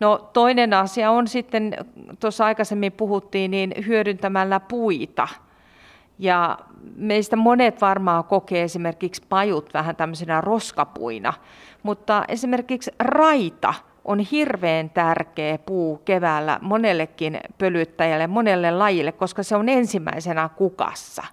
[0.00, 1.76] No toinen asia on sitten,
[2.20, 5.28] tuossa aikaisemmin puhuttiin, niin hyödyntämällä puita.
[6.18, 6.58] Ja
[6.96, 11.32] meistä monet varmaan kokee esimerkiksi pajut vähän tämmöisenä roskapuina,
[11.82, 19.68] mutta esimerkiksi raita on hirveän tärkeä puu keväällä monellekin pölyttäjälle, monelle lajille, koska se on
[19.68, 21.24] ensimmäisenä kukassa.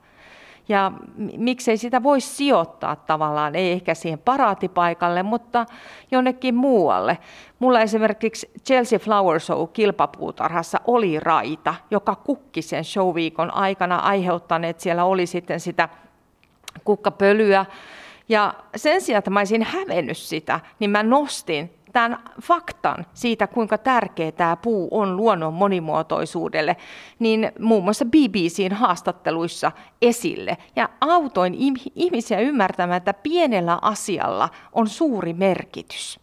[0.72, 0.92] Ja
[1.38, 5.66] miksei sitä voi sijoittaa tavallaan, ei ehkä siihen paraatipaikalle, mutta
[6.12, 7.18] jonnekin muualle.
[7.60, 14.80] Mulla esimerkiksi Chelsea Flower Show kilpapuutarhassa oli raita, joka kukki sen showviikon aikana aiheuttaneet.
[14.80, 15.90] Siellä oli sitten sitä
[16.84, 17.66] kukkapölyä.
[18.30, 23.78] Ja sen sijaan, että mä olisin hävennyt sitä, niin mä nostin tämän faktan siitä, kuinka
[23.78, 26.78] tärkeä tämä puu on luonnon monimuotoisuudelle,
[27.20, 30.58] niin muun muassa BBCin haastatteluissa esille.
[30.76, 31.56] Ja autoin
[31.96, 36.20] ihmisiä ymmärtämään, että pienellä asialla on suuri merkitys.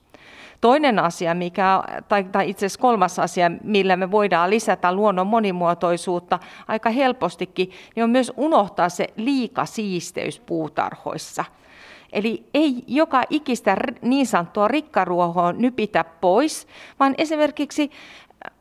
[0.60, 6.38] Toinen asia, mikä, tai, tai itse asiassa kolmas asia, millä me voidaan lisätä luonnon monimuotoisuutta
[6.68, 11.44] aika helpostikin, niin on myös unohtaa se liikasiisteys puutarhoissa–
[12.12, 16.66] Eli ei joka ikistä niin sanottua rikkaruohoa nypitä pois,
[17.00, 17.90] vaan esimerkiksi
[18.46, 18.52] äh,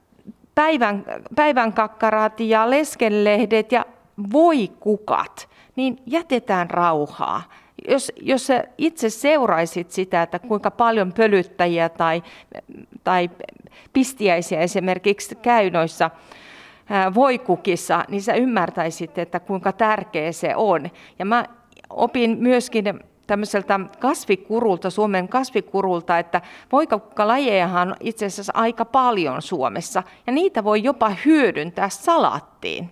[0.56, 1.06] päivän,
[1.36, 3.86] päivän kakkarat ja leskenlehdet ja
[4.34, 7.44] voikukat, niin jätetään rauhaa.
[7.88, 12.24] Jos, jos sä itse seuraisit sitä, että kuinka paljon pölyttäjiä tai,
[13.04, 13.30] tai
[13.94, 16.06] pistiäisiä esimerkiksi käy noissa
[16.92, 20.90] äh, voikukissa, niin sä ymmärtäisit, että kuinka tärkeä se on.
[21.20, 21.46] Ja mä
[21.90, 22.86] opin myöskin
[23.28, 30.84] tämmöiseltä kasvikurulta, Suomen kasvikurulta, että voikakkalajejahan on itse asiassa aika paljon Suomessa, ja niitä voi
[30.84, 32.90] jopa hyödyntää salattiin.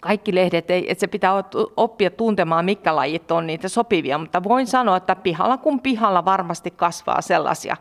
[0.00, 1.44] Kaikki lehdet, ei, että se pitää
[1.76, 6.70] oppia tuntemaan, mitkä lajit on niitä sopivia, mutta voin sanoa, että pihalla kun pihalla varmasti
[6.70, 7.76] kasvaa sellaisia.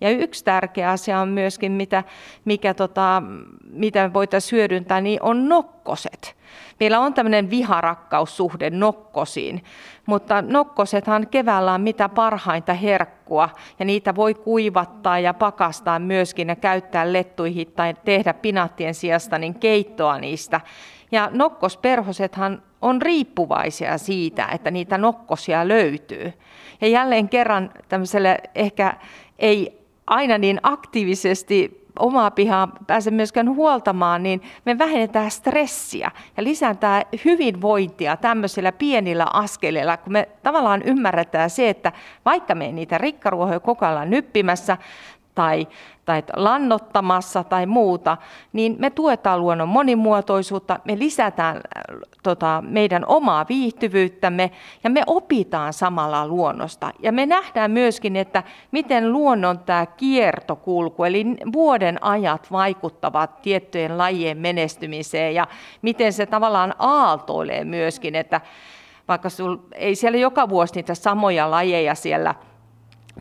[0.00, 2.04] Ja yksi tärkeä asia on myöskin, mitä,
[2.44, 3.22] mikä tota,
[3.70, 6.36] mitä voitaisiin hyödyntää, niin on nokkoset.
[6.80, 9.64] Meillä on tämmöinen viharakkaussuhde nokkosiin,
[10.06, 16.56] mutta nokkosethan keväällä on mitä parhainta herkkua ja niitä voi kuivattaa ja pakastaa myöskin ja
[16.56, 20.60] käyttää lettuihin tai tehdä pinaattien sijasta niin keittoa niistä.
[21.12, 26.32] Ja nokkosperhosethan on riippuvaisia siitä, että niitä nokkosia löytyy.
[26.80, 28.96] Ja jälleen kerran tämmöiselle ehkä
[29.38, 29.77] ei
[30.08, 38.16] aina niin aktiivisesti omaa pihaa pääse myöskään huoltamaan, niin me vähennetään stressiä ja lisätään hyvinvointia
[38.16, 41.92] tämmöisillä pienillä askeleilla, kun me tavallaan ymmärretään se, että
[42.24, 44.76] vaikka me ei niitä rikkaruohoja koko ajan nyppimässä,
[45.38, 45.68] tai,
[46.04, 48.16] tai lannottamassa tai muuta,
[48.52, 51.62] niin me tuetaan luonnon monimuotoisuutta, me lisätään äh,
[52.22, 54.50] tota, meidän omaa viihtyvyyttämme
[54.84, 56.90] ja me opitaan samalla luonnosta.
[57.02, 64.38] Ja me nähdään myöskin, että miten luonnon tämä kiertokulku, eli vuoden ajat vaikuttavat tiettyjen lajien
[64.38, 65.46] menestymiseen ja
[65.82, 68.40] miten se tavallaan aaltoilee myöskin, että
[69.08, 72.34] vaikka sul, ei siellä joka vuosi niitä samoja lajeja siellä–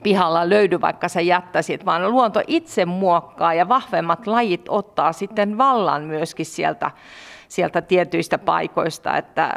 [0.03, 6.03] pihalla löydy, vaikka sä jättäisit, vaan luonto itse muokkaa ja vahvemmat lajit ottaa sitten vallan
[6.03, 6.91] myöskin sieltä,
[7.47, 9.17] sieltä tietyistä paikoista.
[9.17, 9.53] Että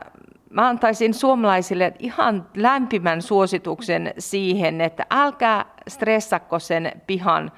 [0.51, 7.53] mä antaisin suomalaisille ihan lämpimän suosituksen siihen, että älkää stressakko sen pihan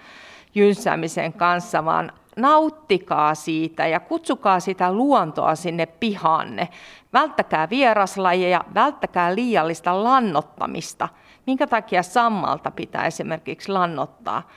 [0.54, 6.68] jynsäämisen kanssa, vaan nauttikaa siitä ja kutsukaa sitä luontoa sinne pihanne.
[7.12, 11.08] Välttäkää vieraslajeja, välttäkää liiallista lannottamista–
[11.46, 14.48] Minkä takia sammalta pitää esimerkiksi lannottaa?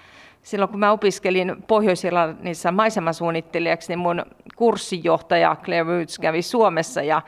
[0.41, 7.21] Silloin kun mä opiskelin Pohjois-Irlannissa maisemasuunnittelijaksi, niin mun kurssijohtaja Claire Woods kävi Suomessa ja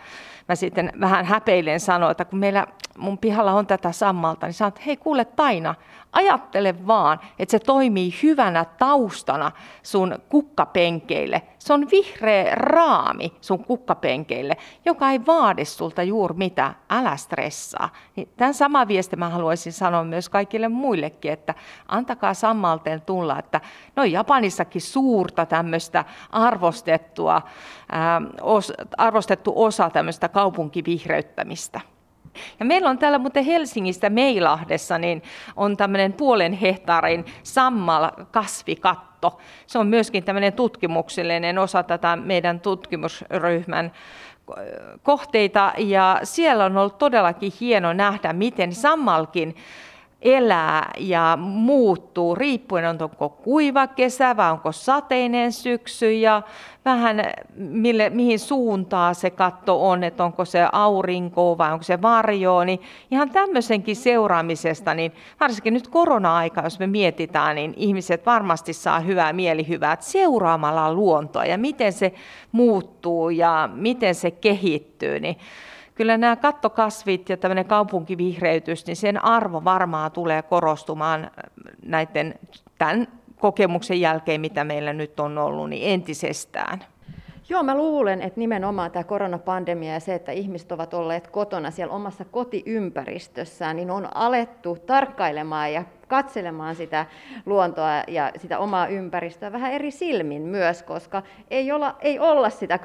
[0.48, 2.68] mä sitten vähän häpeilen sanoin, että kun meillä
[2.98, 5.76] mun pihalla on tätä sammalta, niin sanoin, että hei kuule Taina,
[6.12, 9.52] ajattele vaan, että se toimii hyvänä taustana
[9.84, 11.42] sun kukkapenkeille.
[11.60, 17.90] Se on vihreä raami sun kukkapenkeille, joka ei vaadi sulta juuri mitä, älä stressaa.
[18.16, 21.54] Niin tämän sama viesti mä haluaisin sanoa myös kaikille muillekin, että
[21.88, 23.62] antakaa sammalteen tulla, että
[23.96, 27.42] no Japanissakin suurta tämmöistä arvostettua,
[27.92, 31.82] ää, os, arvostettu osa tämmöistä kaupunkivihreyttämistä.
[32.60, 35.24] Ja meillä on täällä muuten Helsingistä Meilahdessa, niin
[35.56, 39.40] on tämmöinen puolen hehtaarin sammal kasvikatto.
[39.68, 43.92] Se on myöskin tämmöinen tutkimuksellinen osa tätä meidän tutkimusryhmän
[45.04, 49.56] kohteita ja siellä on ollut todellakin hieno nähdä, miten sammalkin
[50.22, 56.42] elää ja muuttuu riippuen onko kuiva kesä vai onko sateinen syksy ja
[56.86, 57.24] vähän
[57.56, 62.82] mille, mihin suuntaan se katto on, että onko se aurinko vai onko se varjo, niin
[63.12, 69.34] ihan tämmöisenkin seuraamisesta, niin varsinkin nyt korona-aika, jos me mietitään, niin ihmiset varmasti saa hyvää
[69.34, 72.14] mielihyvää seuraamalla luontoa ja miten se
[72.52, 75.38] muuttuu ja miten se kehittyy, niin
[75.98, 81.32] kyllä nämä kattokasvit ja tämmöinen kaupunkivihreytys, niin sen arvo varmaan tulee korostumaan
[81.86, 82.36] näiden
[82.78, 83.08] tämän
[83.40, 86.84] kokemuksen jälkeen, mitä meillä nyt on ollut, niin entisestään.
[87.50, 91.94] Joo, mä luulen, että nimenomaan tämä koronapandemia ja se, että ihmiset ovat olleet kotona siellä
[91.94, 97.06] omassa kotiympäristössään, niin on alettu tarkkailemaan ja katselemaan sitä
[97.46, 102.80] luontoa ja sitä omaa ympäristöä vähän eri silmin myös, koska ei olla, ei olla sitä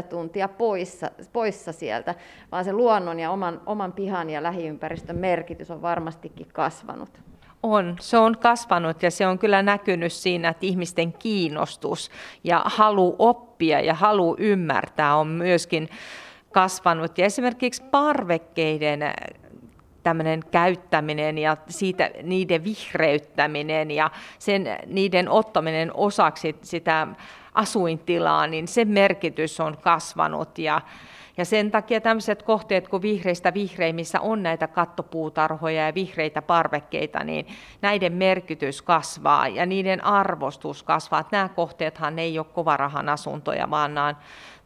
[0.00, 2.14] 8-10 tuntia poissa, poissa sieltä,
[2.52, 7.27] vaan se luonnon ja oman, oman pihan ja lähiympäristön merkitys on varmastikin kasvanut.
[7.62, 12.10] On, se on kasvanut ja se on kyllä näkynyt siinä, että ihmisten kiinnostus
[12.44, 15.88] ja halu oppia ja halu ymmärtää on myöskin
[16.52, 17.18] kasvanut.
[17.18, 19.00] Ja esimerkiksi parvekkeiden
[20.02, 27.06] tämmöinen käyttäminen ja siitä, niiden vihreyttäminen ja sen, niiden ottaminen osaksi sitä
[27.54, 30.80] asuintilaa, niin sen merkitys on kasvanut ja,
[31.38, 37.46] ja sen takia tämmöiset kohteet kuin vihreistä vihreimmissä on näitä kattopuutarhoja ja vihreitä parvekkeita, niin
[37.82, 41.28] näiden merkitys kasvaa ja niiden arvostus kasvaa.
[41.32, 44.16] Nämä kohteethan ei ole kovarahan asuntoja, vaan nämä on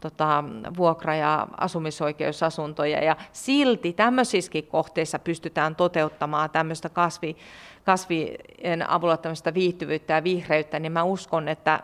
[0.01, 0.45] tota,
[0.77, 3.05] vuokra- ja asumisoikeusasuntoja.
[3.05, 7.37] Ja silti tämmöisissäkin kohteissa pystytään toteuttamaan tämmöistä kasvi,
[7.85, 11.81] kasvien avulla tämmöistä viihtyvyyttä ja vihreyttä, niin mä uskon, että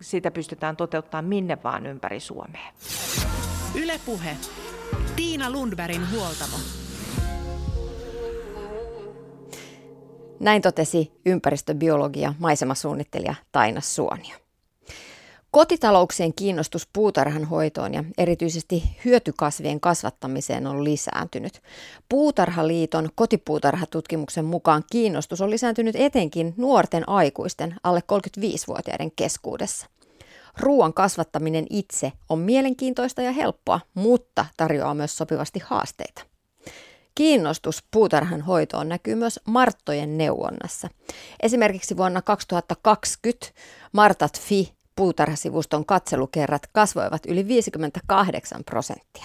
[0.00, 2.72] sitä pystytään toteuttamaan minne vaan ympäri Suomea.
[3.74, 4.36] Ylepuhe.
[5.16, 6.56] Tiina Lundbergin huoltamo.
[10.40, 14.36] Näin totesi ympäristöbiologia maisemasuunnittelija Taina Suonio.
[15.50, 21.62] Kotitalouksien kiinnostus puutarhan hoitoon ja erityisesti hyötykasvien kasvattamiseen on lisääntynyt.
[22.08, 29.86] Puutarhaliiton kotipuutarhatutkimuksen mukaan kiinnostus on lisääntynyt etenkin nuorten aikuisten alle 35-vuotiaiden keskuudessa.
[30.58, 36.22] Ruoan kasvattaminen itse on mielenkiintoista ja helppoa, mutta tarjoaa myös sopivasti haasteita.
[37.14, 40.88] Kiinnostus puutarhan hoitoon näkyy myös Marttojen neuvonnassa.
[41.42, 43.46] Esimerkiksi vuonna 2020
[43.92, 49.24] Martat Fi puutarhasivuston katselukerrat kasvoivat yli 58 prosenttia.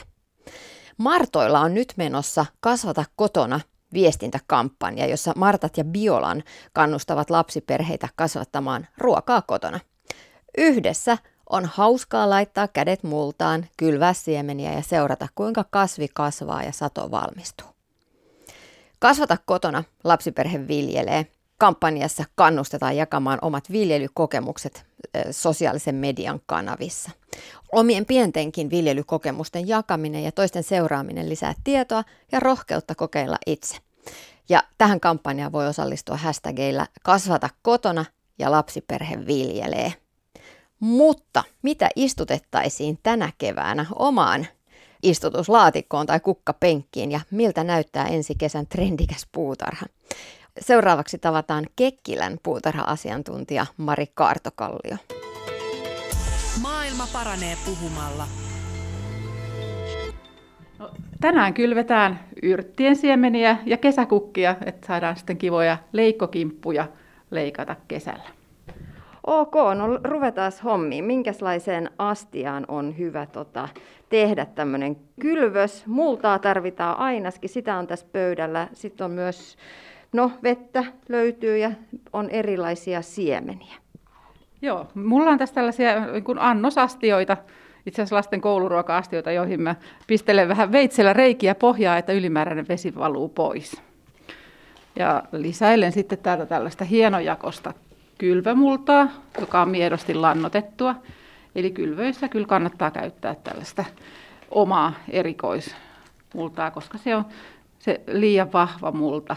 [0.97, 3.59] Martoilla on nyt menossa Kasvata kotona
[3.93, 9.79] viestintäkampanja, jossa Martat ja Biolan kannustavat lapsiperheitä kasvattamaan ruokaa kotona.
[10.57, 11.17] Yhdessä
[11.49, 17.67] on hauskaa laittaa kädet multaan, kylvää siemeniä ja seurata, kuinka kasvi kasvaa ja sato valmistuu.
[18.99, 21.27] Kasvata kotona lapsiperhe viljelee
[21.57, 24.85] kampanjassa kannustetaan jakamaan omat viljelykokemukset
[25.31, 27.11] sosiaalisen median kanavissa.
[27.71, 33.77] Omien pientenkin viljelykokemusten jakaminen ja toisten seuraaminen lisää tietoa ja rohkeutta kokeilla itse.
[34.49, 38.05] Ja tähän kampanjaan voi osallistua hashtageilla kasvata kotona
[38.39, 39.93] ja lapsiperhe viljelee.
[40.79, 44.47] Mutta mitä istutettaisiin tänä keväänä omaan
[45.03, 49.85] istutuslaatikkoon tai kukkapenkkiin ja miltä näyttää ensi kesän trendikäs puutarha?
[50.59, 54.97] Seuraavaksi tavataan Kekkilän puutarha-asiantuntija Mari Kaartokallio.
[56.61, 58.27] Maailma paranee puhumalla.
[60.79, 66.87] No, tänään kylvetään yrttien siemeniä ja kesäkukkia, että saadaan sitten kivoja leikkokimppuja
[67.31, 68.34] leikata kesällä.
[69.27, 71.05] Ok, no ruvetaan hommiin.
[71.05, 73.69] Minkälaiseen astiaan on hyvä tota,
[74.09, 75.83] tehdä tämmöinen kylvös?
[75.87, 78.67] Multaa tarvitaan ainakin, sitä on tässä pöydällä.
[78.73, 79.57] Sitten on myös
[80.15, 81.71] No, vettä löytyy ja
[82.13, 83.75] on erilaisia siemeniä.
[84.61, 87.37] Joo, mulla on tässä tällaisia niin kuin annosastioita,
[87.85, 89.75] itse asiassa lasten kouluruoka-astioita, joihin mä
[90.07, 93.81] pistelen vähän veitsellä reikiä pohjaa, että ylimääräinen vesi valuu pois.
[94.95, 97.73] Ja lisäilen sitten täältä tällaista hienojakosta
[98.17, 99.07] kylvämultaa,
[99.39, 100.95] joka on miedosti lannotettua.
[101.55, 103.85] Eli kylvöissä kyllä kannattaa käyttää tällaista
[104.51, 107.25] omaa erikoismultaa, koska se on
[107.79, 109.35] se liian vahva multa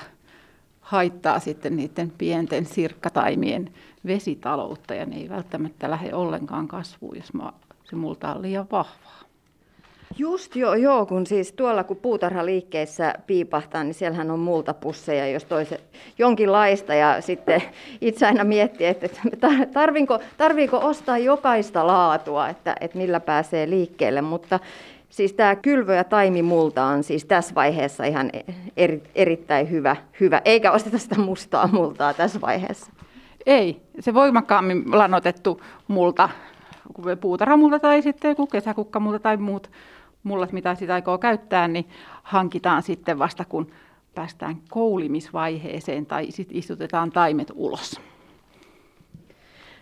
[0.80, 3.74] haittaa sitten niiden pienten sirkkataimien
[4.06, 7.32] vesitaloutta ja ne ei välttämättä lähde ollenkaan kasvuun, jos
[7.84, 9.27] se multa on liian vahvaa.
[10.16, 15.80] Just joo, joo, kun siis tuolla kun puutarhaliikkeissä piipahtaa, niin siellähän on multapusseja, jos toiset
[16.18, 16.94] jonkinlaista.
[16.94, 17.62] Ja sitten
[18.00, 19.08] itse aina miettii, että
[19.72, 24.20] tarviinko, tarviinko ostaa jokaista laatua, että, että millä pääsee liikkeelle.
[24.20, 24.60] Mutta
[25.08, 28.30] siis tämä kylvö- ja taimimulta on siis tässä vaiheessa ihan
[28.76, 32.92] eri, erittäin hyvä, hyvä, eikä osteta sitä mustaa multaa tässä vaiheessa.
[33.46, 36.28] Ei, se voimakkaammin lannotettu multa,
[37.20, 39.70] puutarhamulta tai sitten joku kesäkukkamulta tai muut
[40.22, 41.88] mullat, mitä sitä aikoo käyttää, niin
[42.22, 43.70] hankitaan sitten vasta kun
[44.14, 48.00] päästään koulimisvaiheeseen tai sitten istutetaan taimet ulos.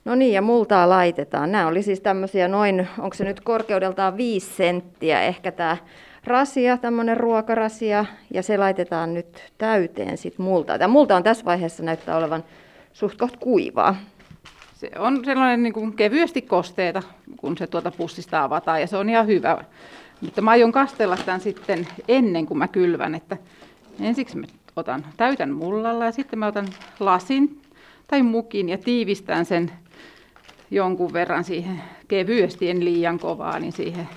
[0.04, 1.52] No niin, ja multaa laitetaan.
[1.52, 5.76] Nämä oli siis tämmöisiä noin, onko se nyt korkeudeltaan 5 senttiä ehkä tämä
[6.24, 10.78] rasia, tämmöinen ruokarasia, ja se laitetaan nyt täyteen sitten multaa.
[10.78, 12.44] Tämä multa on tässä vaiheessa näyttää olevan
[12.92, 13.96] suht koht kuivaa.
[14.74, 17.02] Se on sellainen niin kuin kevyesti kosteeta,
[17.36, 19.64] kun se tuota pussista avataan, ja se on ihan hyvä.
[20.20, 23.36] Mutta mä aion kastella tämän sitten ennen kuin mä kylvän, että
[24.00, 24.46] ensiksi mä
[24.76, 26.68] otan, täytän mullalla ja sitten mä otan
[27.00, 27.62] lasin
[28.08, 29.72] tai mukin ja tiivistän sen
[30.70, 34.08] jonkun verran siihen kevyesti, en liian kovaa, niin siihen,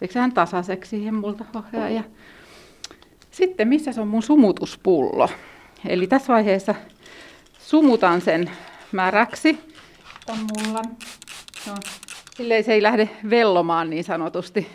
[0.00, 1.44] eikö sehän tasaiseksi siihen multa
[1.94, 2.02] Ja
[3.30, 5.28] sitten missä se on mun sumutuspullo?
[5.88, 6.74] Eli tässä vaiheessa
[7.58, 8.50] sumutan sen
[8.92, 9.58] märäksi
[10.26, 10.84] tämän mullan.
[11.66, 11.74] No,
[12.36, 14.68] silleen se ei lähde vellomaan niin sanotusti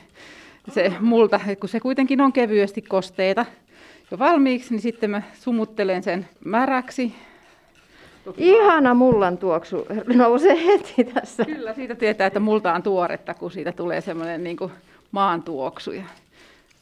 [0.71, 3.45] se multa, kun se kuitenkin on kevyesti kosteita
[4.11, 7.15] jo valmiiksi, niin sitten mä sumuttelen sen märäksi.
[8.37, 9.85] Ihana mullan tuoksu
[10.15, 11.45] nousee heti tässä.
[11.45, 14.57] Kyllä, siitä tietää, että multa on tuoretta, kun siitä tulee semmoinen niin
[15.11, 15.91] maan tuoksu.
[15.91, 16.03] Ja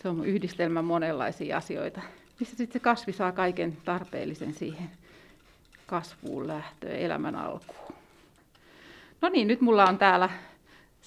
[0.01, 2.01] se on yhdistelmä monenlaisia asioita,
[2.39, 4.89] missä sitten se kasvi saa kaiken tarpeellisen siihen
[5.85, 7.95] kasvuun lähtöön, elämän alkuun.
[9.21, 10.29] No niin, nyt mulla on täällä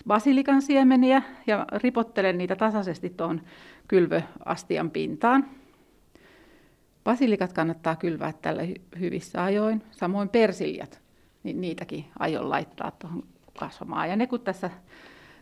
[0.07, 3.40] basilikan siemeniä ja ripottelen niitä tasaisesti tuon
[3.88, 5.51] kylvöastian pintaan.
[7.05, 8.62] Basilikat kannattaa kylvää tällä
[8.99, 11.01] hyvissä ajoin, samoin persiljat,
[11.42, 13.22] niin niitäkin aion laittaa tuohon
[13.59, 14.09] kasvamaan.
[14.09, 14.70] Ja ne kun tässä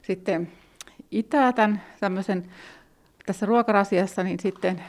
[0.03, 0.53] sitten
[1.11, 2.51] itää tämän tämmöisen
[3.27, 4.83] tässä ruokarasiassa, niin sitten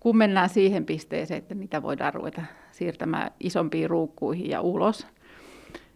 [0.00, 5.06] kun mennään siihen pisteeseen, että niitä voidaan ruveta siirtämään isompiin ruukkuihin ja ulos,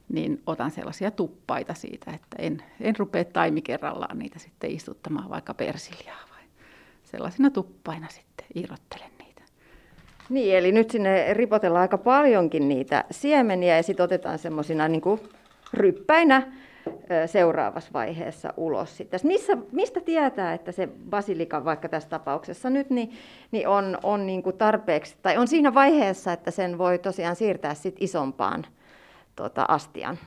[0.08, 5.54] niin otan sellaisia tuppaita siitä, että en, en rupea taimi kerrallaan niitä sitten istuttamaan vaikka
[5.54, 6.42] persiljaa, vai
[7.04, 9.42] sellaisina tuppaina sitten irrottelen niitä.
[10.28, 15.02] Niin, eli nyt sinne ripotellaan aika paljonkin niitä siemeniä ja sitten otetaan semmoisina niin
[15.72, 16.52] ryppäinä
[17.26, 18.96] seuraavassa vaiheessa ulos.
[18.96, 19.20] Sitten.
[19.24, 23.12] Missä, mistä tietää, että se basilika vaikka tässä tapauksessa nyt niin,
[23.50, 27.74] niin on, on niin kuin tarpeeksi, tai on siinä vaiheessa, että sen voi tosiaan siirtää
[27.74, 28.66] sit isompaan
[29.36, 30.18] tuota, astian?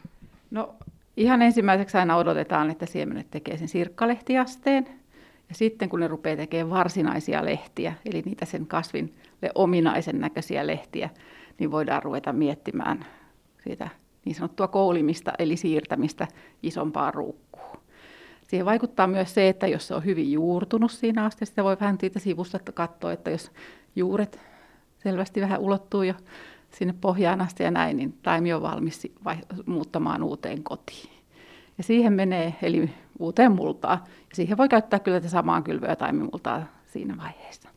[0.51, 0.75] No
[1.17, 4.87] ihan ensimmäiseksi aina odotetaan, että siemenet tekee sen sirkkalehtiasteen.
[5.49, 9.13] Ja sitten kun ne rupeaa tekemään varsinaisia lehtiä, eli niitä sen kasvin
[9.55, 11.09] ominaisen näköisiä lehtiä,
[11.59, 13.05] niin voidaan ruveta miettimään
[13.63, 13.89] siitä
[14.25, 16.27] niin sanottua koulimista, eli siirtämistä
[16.63, 17.77] isompaan ruukkuun.
[18.47, 21.97] Siihen vaikuttaa myös se, että jos se on hyvin juurtunut siinä asti, sitä voi vähän
[21.99, 23.51] siitä sivusta katsoa, että jos
[23.95, 24.39] juuret
[24.97, 26.13] selvästi vähän ulottuu jo
[26.77, 31.09] sinne pohjaan asti ja näin, niin taimi on valmis vai, muuttamaan uuteen kotiin.
[31.77, 33.99] Ja siihen menee, eli uuteen multaan.
[34.05, 37.69] Ja siihen voi käyttää kyllä tätä samaa kylvöä taimimultaa siinä vaiheessa.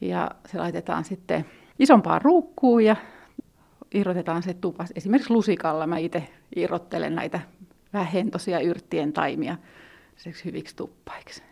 [0.00, 1.44] Ja se laitetaan sitten
[1.78, 2.96] isompaan ruukkuun ja
[3.94, 4.92] irrotetaan se tupas.
[4.96, 7.40] Esimerkiksi lusikalla mä itse irrottelen näitä
[7.92, 9.56] vähentosia yrttien taimia
[10.44, 11.42] hyviksi tuppaiksi.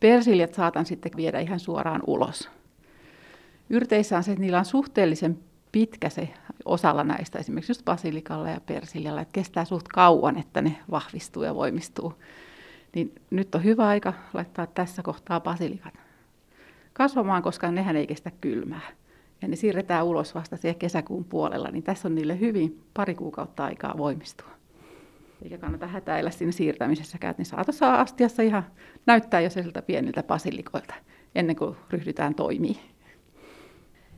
[0.00, 2.50] Persiljat saatan sitten viedä ihan suoraan ulos.
[3.70, 5.38] Yrteissä on se, että niillä on suhteellisen
[5.72, 6.28] pitkä se
[6.64, 11.54] osalla näistä, esimerkiksi just basilikalla ja persiljalla, että kestää suht kauan, että ne vahvistuu ja
[11.54, 12.14] voimistuu.
[12.94, 15.94] Niin nyt on hyvä aika laittaa tässä kohtaa basilikat
[16.92, 18.80] kasvamaan, koska nehän ei kestä kylmää.
[19.42, 23.64] Ja ne siirretään ulos vasta siellä kesäkuun puolella, niin tässä on niille hyvin pari kuukautta
[23.64, 24.50] aikaa voimistua.
[25.42, 28.66] Eikä kannata hätäillä siinä siirtämisessäkään, niin saa tuossa astiassa ihan
[29.06, 30.94] näyttää jo sieltä pieniltä basilikoilta
[31.34, 32.84] ennen kuin ryhdytään toimimaan.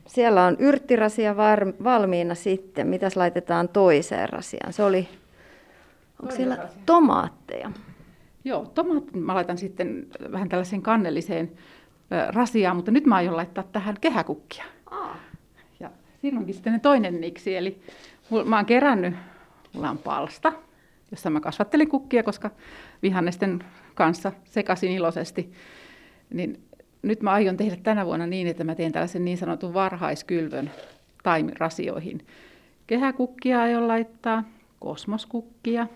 [0.06, 2.86] Siellä on yrttirasia var, valmiina sitten.
[2.86, 4.72] Mitäs laitetaan toiseen rasiaan?
[4.72, 5.08] Se oli,
[6.22, 6.78] onko siellä rasia.
[6.86, 7.70] tomaatteja?
[8.44, 11.52] Joo, tomaatti mä laitan sitten vähän tällaiseen kannelliseen
[12.28, 14.64] rasiaan, mutta nyt mä aion laittaa tähän kehäkukkia.
[14.90, 15.16] Aa.
[15.80, 15.90] Ja
[16.20, 17.82] siinä onkin sitten toinen niksi, eli
[18.44, 19.14] mä oon kerännyt,
[19.72, 20.52] mulla on palsta,
[21.10, 22.50] jossa mä kasvattelin kukkia, koska
[23.02, 25.52] vihannesten kanssa sekasin iloisesti.
[26.30, 26.62] Niin
[27.02, 30.70] nyt mä aion tehdä tänä vuonna niin, että mä teen tällaisen niin sanotun varhaiskylvön
[31.22, 32.26] taimirasioihin.
[32.86, 34.44] Kehäkukkia aion laittaa,
[34.80, 35.86] kosmoskukkia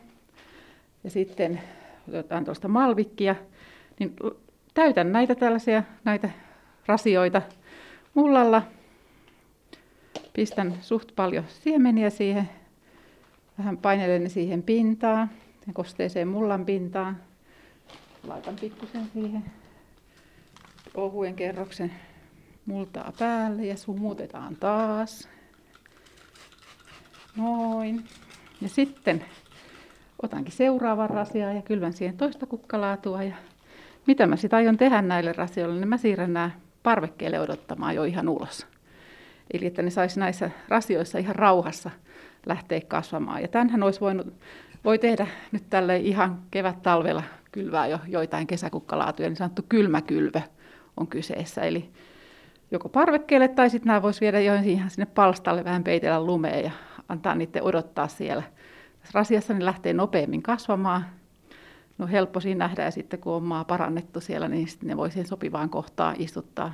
[1.04, 1.60] ja sitten
[2.12, 3.34] jotain tuosta malvikkia.
[3.98, 4.16] Niin
[4.74, 6.30] täytän näitä tällaisia näitä
[6.86, 7.42] rasioita
[8.14, 8.62] mullalla.
[10.32, 12.48] Pistän suht paljon siemeniä siihen.
[13.58, 15.30] Vähän painelen siihen pintaan,
[15.72, 17.16] kosteeseen mullan pintaan.
[18.26, 19.44] Laitan pikkusen siihen
[20.96, 21.92] ohuen kerroksen
[22.66, 25.28] multaa päälle ja sumutetaan taas.
[27.36, 28.04] Noin.
[28.60, 29.24] Ja sitten
[30.22, 33.22] otankin seuraavan rasiaa ja kylvän siihen toista kukkalaatua.
[33.22, 33.34] Ja
[34.06, 36.50] mitä mä sitten aion tehdä näille rasioille, niin mä siirrän nämä
[36.82, 38.66] parvekkeelle odottamaan jo ihan ulos.
[39.52, 41.90] Eli että ne saisi näissä rasioissa ihan rauhassa
[42.46, 43.42] lähteä kasvamaan.
[43.42, 44.26] Ja tämähän olisi voinut,
[44.84, 47.22] voi tehdä nyt tälle ihan kevät-talvella
[47.52, 50.40] kylvää jo joitain kesäkukkalaatuja, niin sanottu kylmäkylvö
[50.96, 51.60] on kyseessä.
[51.60, 51.90] Eli
[52.70, 56.70] joko parvekkeelle tai sitten nämä voisi viedä jo ihan sinne palstalle vähän peitellä lumeen ja
[57.08, 58.42] antaa niiden odottaa siellä.
[59.00, 61.06] Tässä rasiassa ne lähtee nopeammin kasvamaan.
[61.98, 65.10] No helppo siinä nähdä ja sitten kun on maa parannettu siellä, niin sitten ne voi
[65.10, 66.72] siihen sopivaan kohtaan istuttaa.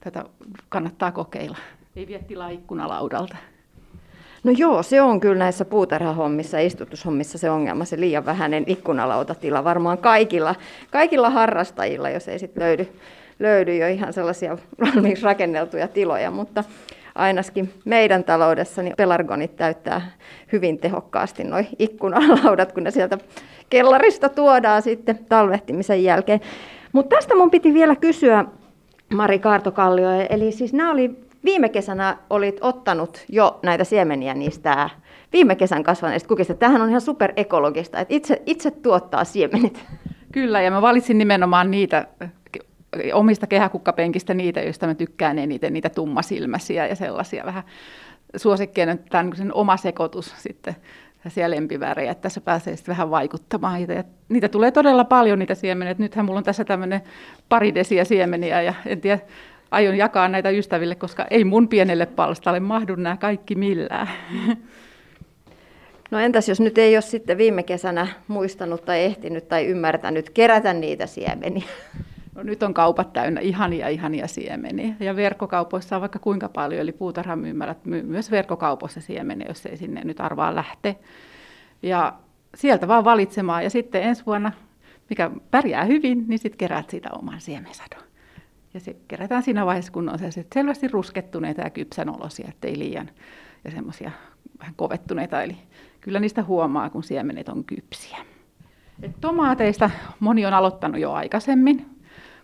[0.00, 0.24] Tätä
[0.68, 1.58] kannattaa kokeilla.
[1.96, 3.36] Ei vie tilaa ikkunalaudalta.
[4.48, 9.98] No joo, se on kyllä näissä puutarhahommissa, istutushommissa se ongelma, se liian vähäinen ikkunalautatila varmaan
[9.98, 10.54] kaikilla,
[10.90, 12.88] kaikilla harrastajilla, jos ei sitten löydy,
[13.38, 16.64] löydy jo ihan sellaisia valmiiksi rakenneltuja tiloja, mutta
[17.14, 20.10] ainakin meidän taloudessa niin pelargonit täyttää
[20.52, 23.18] hyvin tehokkaasti nuo ikkunalaudat, kun ne sieltä
[23.70, 26.40] kellarista tuodaan sitten talvehtimisen jälkeen.
[26.92, 28.44] Mutta tästä mun piti vielä kysyä,
[29.14, 34.90] Mari Kaartokallio, eli siis nämä oli viime kesänä olit ottanut jo näitä siemeniä niistä
[35.32, 36.54] viime kesän kasvaneista kukista.
[36.54, 39.84] Tämähän on ihan superekologista, että itse, itse tuottaa siemenet.
[40.32, 42.06] Kyllä, ja mä valitsin nimenomaan niitä
[43.12, 47.62] omista kehäkukkapenkistä niitä, joista mä tykkään eniten, niitä tummasilmäisiä ja sellaisia vähän
[48.36, 50.76] suosikkeena tämän sen oma sekoitus sitten
[51.28, 53.80] siellä lempivärejä, että tässä pääsee sitten vähän vaikuttamaan.
[53.80, 55.94] Ja niitä tulee todella paljon niitä siemeniä.
[55.98, 57.00] Nythän mulla on tässä tämmöinen
[57.48, 59.20] pari desiä siemeniä ja en tiedä,
[59.70, 64.08] aion jakaa näitä ystäville, koska ei mun pienelle palstalle mahdu nämä kaikki millään.
[66.10, 70.72] No entäs jos nyt ei ole sitten viime kesänä muistanut tai ehtinyt tai ymmärtänyt kerätä
[70.72, 71.64] niitä siemeniä?
[72.34, 74.94] No nyt on kaupat täynnä ihania, ihania siemeniä.
[75.00, 80.00] Ja verkkokaupoissa on vaikka kuinka paljon, eli puutarhamyymälät myy myös verkkokaupoissa siemeniä, jos ei sinne
[80.04, 80.96] nyt arvaa lähte.
[81.82, 82.12] Ja
[82.54, 83.64] sieltä vaan valitsemaan.
[83.64, 84.52] Ja sitten ensi vuonna,
[85.10, 88.07] mikä pärjää hyvin, niin sitten keräät siitä oman siemensadon.
[88.74, 93.10] Ja se kerätään siinä vaiheessa, kun on se selvästi ruskettuneita ja kypsän olosia, ettei liian
[93.64, 94.10] ja semmoisia
[94.58, 95.42] vähän kovettuneita.
[95.42, 95.56] Eli
[96.00, 98.18] kyllä niistä huomaa, kun siemenet on kypsiä.
[99.02, 99.90] Et tomaateista
[100.20, 101.86] moni on aloittanut jo aikaisemmin,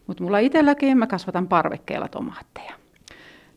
[0.06, 2.72] mutta mulla itselläkin mä kasvatan parvekkeella tomaatteja.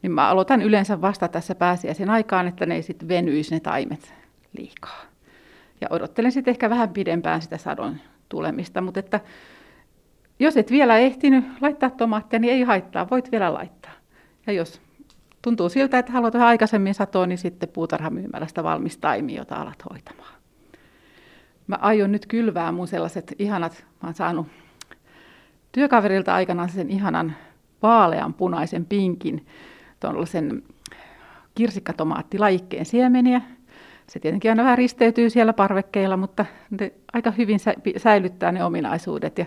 [0.01, 4.13] Niin mä aloitan yleensä vasta tässä pääsiäisen aikaan, että ne ei sitten venyisi ne taimet
[4.57, 5.01] liikaa.
[5.82, 7.97] Ja odottelen sitten ehkä vähän pidempään sitä sadon
[8.30, 9.20] tulemista, mutta että
[10.39, 13.91] jos et vielä ehtinyt laittaa tomaatteja, niin ei haittaa, voit vielä laittaa.
[14.47, 14.81] Ja jos
[15.41, 20.33] tuntuu siltä, että haluat vähän aikaisemmin satoa, niin sitten puutarhamyymälästä valmis taimi, jota alat hoitamaan.
[21.67, 24.47] Mä aion nyt kylvää mun sellaiset ihanat, mä oon saanut
[25.71, 27.33] työkaverilta aikanaan sen ihanan
[27.81, 29.45] vaalean punaisen pinkin,
[29.99, 30.63] tuollaisen
[31.55, 33.41] kirsikkatomaattilajikkeen siemeniä.
[34.07, 37.59] Se tietenkin aina vähän risteytyy siellä parvekkeilla, mutta ne aika hyvin
[37.97, 39.45] säilyttää ne ominaisuudet ja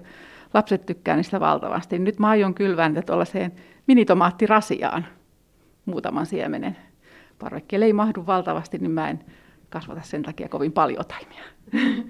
[0.54, 1.98] lapset tykkää niistä valtavasti.
[1.98, 3.52] Nyt mä aion kylvää niitä tuollaiseen
[3.86, 5.06] minitomaattirasiaan
[5.86, 6.76] muutaman siemenen.
[7.38, 9.20] Parvekkeelle ei mahdu valtavasti, niin mä en
[9.70, 11.42] kasvata sen takia kovin paljon taimia.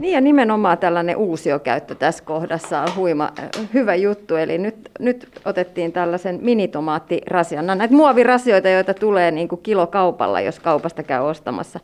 [0.00, 3.32] Niin ja nimenomaan tällainen uusiokäyttö tässä kohdassa on huima,
[3.74, 4.36] hyvä juttu.
[4.36, 7.66] Eli nyt, nyt otettiin tällaisen minitomaattirasion.
[7.66, 11.80] No, näitä muovirasioita, joita tulee niin kuin kilokaupalla, jos kaupasta käy ostamassa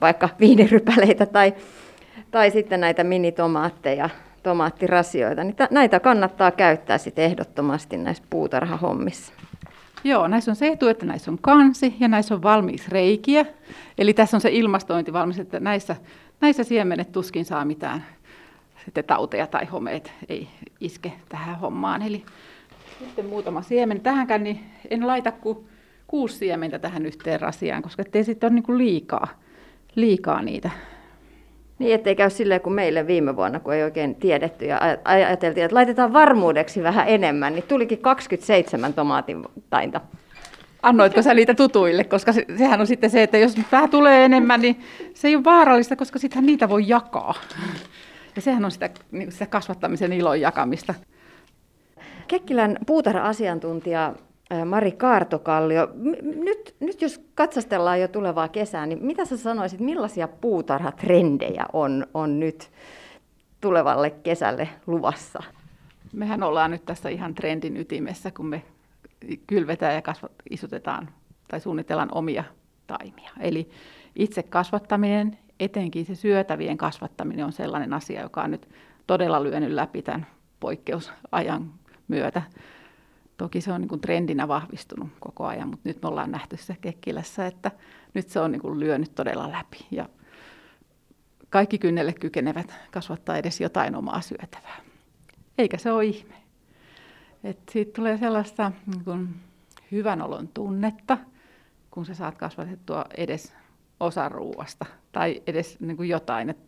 [0.00, 1.54] vaikka viinirypäleitä tai,
[2.30, 4.10] tai sitten näitä minitomaatteja,
[4.42, 5.44] tomaattirasioita.
[5.44, 9.32] Niin näitä kannattaa käyttää sitten ehdottomasti näissä puutarhahommissa.
[10.04, 13.46] Joo, näissä on se etu, että näissä on kansi ja näissä on valmis reikiä.
[13.98, 15.96] Eli tässä on se ilmastointi valmis, että näissä
[16.40, 18.04] näissä siemenet tuskin saa mitään
[18.84, 20.48] sitten tauteja tai homeet ei
[20.80, 22.02] iske tähän hommaan.
[22.02, 22.24] Eli
[22.98, 24.00] sitten muutama siemen.
[24.00, 24.60] Tähänkään niin
[24.90, 25.68] en laita kuin
[26.06, 29.28] kuusi siementä tähän yhteen rasiaan, koska ettei sitten ole niin liikaa,
[29.94, 30.70] liikaa niitä.
[31.78, 35.74] Niin, ettei käy silleen kuin meille viime vuonna, kun ei oikein tiedetty ja ajateltiin, että
[35.74, 40.00] laitetaan varmuudeksi vähän enemmän, niin tulikin 27 tomaatin tainta.
[40.82, 44.60] Annoitko sä niitä tutuille, koska se, sehän on sitten se, että jos vähän tulee enemmän,
[44.60, 44.80] niin
[45.14, 47.34] se ei ole vaarallista, koska sittenhän niitä voi jakaa.
[48.36, 50.94] Ja sehän on sitä, niin sitä kasvattamisen ilon jakamista.
[52.28, 54.14] Kekkilän puutarha-asiantuntija
[54.64, 55.88] Mari Kaartokallio,
[56.44, 62.40] nyt, nyt jos katsastellaan jo tulevaa kesää, niin mitä sä sanoisit, millaisia puutarhatrendejä on, on
[62.40, 62.70] nyt
[63.60, 65.42] tulevalle kesälle luvassa?
[66.12, 68.62] Mehän ollaan nyt tässä ihan trendin ytimessä, kun me
[69.46, 71.08] kylvetään ja kasvat, isutetaan
[71.48, 72.44] tai suunnitellaan omia
[72.86, 73.30] taimia.
[73.40, 73.70] Eli
[74.16, 78.68] itse kasvattaminen, etenkin se syötävien kasvattaminen on sellainen asia, joka on nyt
[79.06, 80.26] todella lyönyt läpi tämän
[80.60, 81.72] poikkeusajan
[82.08, 82.42] myötä.
[83.38, 86.76] Toki se on niin kuin trendinä vahvistunut koko ajan, mutta nyt me ollaan nähty se
[86.80, 87.70] Kekkilässä, että
[88.14, 89.86] nyt se on niin kuin lyönyt todella läpi.
[89.90, 90.08] Ja
[91.50, 94.76] kaikki kynnelle kykenevät kasvattaa edes jotain omaa syötävää.
[95.58, 96.34] Eikä se ole ihme.
[97.44, 99.34] Et siitä tulee sellaista niin kuin
[99.92, 101.18] hyvän olon tunnetta,
[101.90, 103.54] kun sä saat kasvatettua edes
[104.00, 106.50] osa ruuasta tai edes niin kuin jotain.
[106.50, 106.58] Et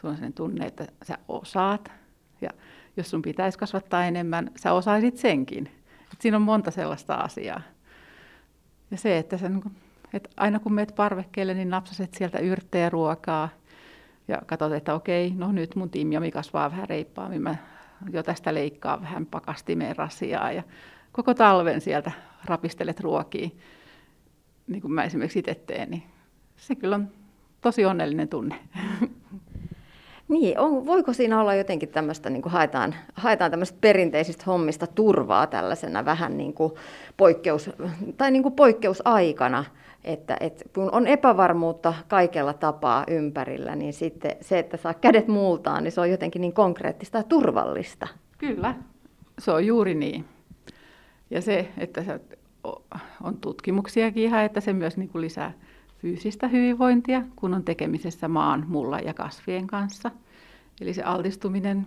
[0.00, 1.90] sulla on sellainen tunne, että sä osaat.
[2.40, 2.50] Ja
[2.96, 5.68] jos sun pitäisi kasvattaa enemmän, sä osaisit senkin.
[6.12, 7.60] Et siinä on monta sellaista asiaa.
[8.90, 9.76] Ja se, että, sä, niin
[10.12, 13.48] että aina kun meet parvekkeelle, niin napsaset sieltä yrttejä ruokaa
[14.28, 17.56] ja katsot, että okei, no nyt mun timjami kasvaa vähän reippaammin, mä
[18.12, 20.62] jo tästä leikkaa vähän pakastimeen rasiaa ja
[21.12, 22.12] koko talven sieltä
[22.44, 23.48] rapistelet ruokia,
[24.66, 26.02] niin kuin mä esimerkiksi itse teen, niin
[26.56, 27.08] se kyllä on
[27.60, 28.58] tosi onnellinen tunne.
[30.28, 35.46] Niin, on, voiko siinä olla jotenkin tämmöistä, niin kuin haetaan, haetaan tämmöistä perinteisistä hommista turvaa
[35.46, 36.72] tällaisena vähän niin kuin
[37.16, 37.70] poikkeus,
[38.16, 39.64] tai niin kuin poikkeusaikana,
[40.04, 45.84] että, että kun on epävarmuutta kaikella tapaa ympärillä, niin sitten se, että saa kädet muultaan,
[45.84, 48.08] niin se on jotenkin niin konkreettista ja turvallista.
[48.38, 48.74] Kyllä,
[49.38, 50.24] se on juuri niin.
[51.30, 52.20] Ja se, että se
[53.22, 55.52] on tutkimuksiakin ihan, että se myös niin kuin lisää
[56.06, 60.10] fyysistä hyvinvointia, kun on tekemisessä maan, mulla ja kasvien kanssa.
[60.80, 61.86] Eli se altistuminen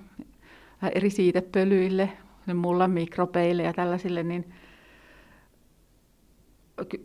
[0.95, 2.09] eri siitepölyille,
[2.53, 4.53] mullan mikrobeille ja tällaisille, niin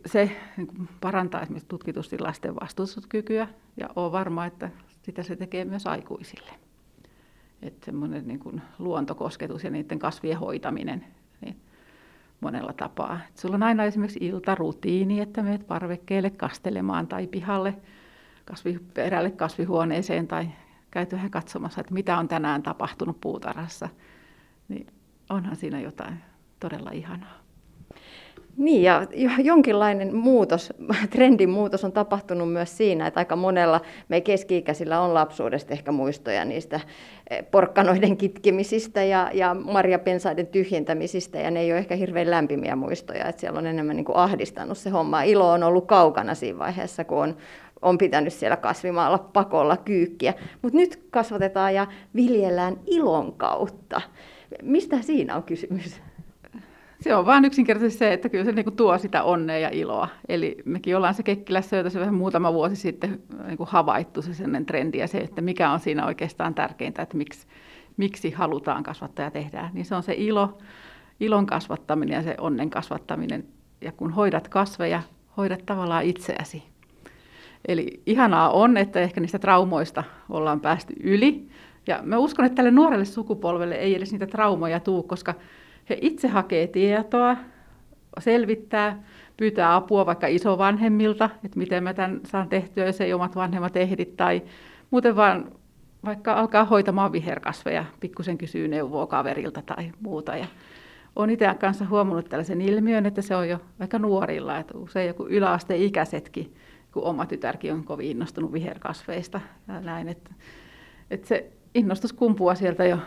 [0.05, 3.47] se niin parantaa esimerkiksi tutkitusti lasten vastustuskykyä
[3.77, 4.69] ja on varma, että
[5.01, 6.51] sitä se tekee myös aikuisille.
[7.61, 11.05] Että semmoinen niin kuin luontokosketus ja niiden kasvien hoitaminen
[12.41, 13.19] monella tapaa.
[13.29, 17.75] Et sulla on aina esimerkiksi iltarutiini, että menet parvekkeelle kastelemaan tai pihalle
[18.45, 18.79] kasvi,
[19.35, 20.47] kasvihuoneeseen tai
[20.91, 23.89] käyt vähän katsomassa, että mitä on tänään tapahtunut puutarhassa.
[24.67, 24.87] Niin
[25.29, 26.23] onhan siinä jotain
[26.59, 27.44] todella ihanaa.
[28.57, 29.07] Niin, ja
[29.43, 30.73] jonkinlainen muutos,
[31.13, 36.45] trendin muutos on tapahtunut myös siinä, että aika monella me keski-ikäisillä on lapsuudesta ehkä muistoja
[36.45, 36.79] niistä
[37.29, 43.25] eh, porkkanoiden kitkemisistä ja, ja marjapensaiden tyhjentämisistä, ja ne ei ole ehkä hirveän lämpimiä muistoja,
[43.25, 45.23] että siellä on enemmän niin kuin ahdistanut se homma.
[45.23, 47.37] Ilo on ollut kaukana siinä vaiheessa, kun on,
[47.81, 54.01] on pitänyt siellä kasvimaalla pakolla kyykkiä, mutta nyt kasvatetaan ja viljellään ilon kautta.
[54.61, 56.01] Mistä siinä on kysymys?
[57.01, 60.07] Se on vain yksinkertaisesti se, että kyllä se niin kuin tuo sitä onnea ja iloa.
[60.29, 64.65] Eli mekin ollaan se Kekkilässä se vähän muutama vuosi sitten niin kuin havaittu se sellainen
[64.65, 67.47] trendi ja se, että mikä on siinä oikeastaan tärkeintä, että miksi,
[67.97, 69.69] miksi halutaan kasvattaa ja tehdään.
[69.73, 70.57] Niin se on se ilo,
[71.19, 73.45] ilon kasvattaminen ja se onnen kasvattaminen.
[73.81, 75.01] Ja kun hoidat kasveja,
[75.37, 76.63] hoidat tavallaan itseäsi.
[77.67, 81.49] Eli ihanaa on, että ehkä niistä traumoista ollaan päästy yli.
[81.87, 85.33] Ja mä uskon, että tälle nuorelle sukupolvelle ei edes niitä traumoja tuu, koska
[85.89, 87.37] he itse hakee tietoa,
[88.19, 89.03] selvittää,
[89.37, 94.05] pyytää apua vaikka isovanhemmilta, että miten mä tämän saan tehtyä, jos ei omat vanhemmat ehdi,
[94.05, 94.41] tai
[94.91, 95.51] muuten vaan
[96.05, 100.37] vaikka alkaa hoitamaan viherkasveja, pikkusen kysyy neuvoa kaverilta tai muuta.
[100.37, 100.45] Ja
[101.15, 105.27] olen itse kanssa huomannut tällaisen ilmiön, että se on jo aika nuorilla, että usein joku
[105.27, 106.55] yläasteikäisetkin,
[106.91, 110.29] kun oma tytärkin on kovin innostunut viherkasveista ja näin, että,
[111.11, 112.97] että se innostus kumpuaa sieltä jo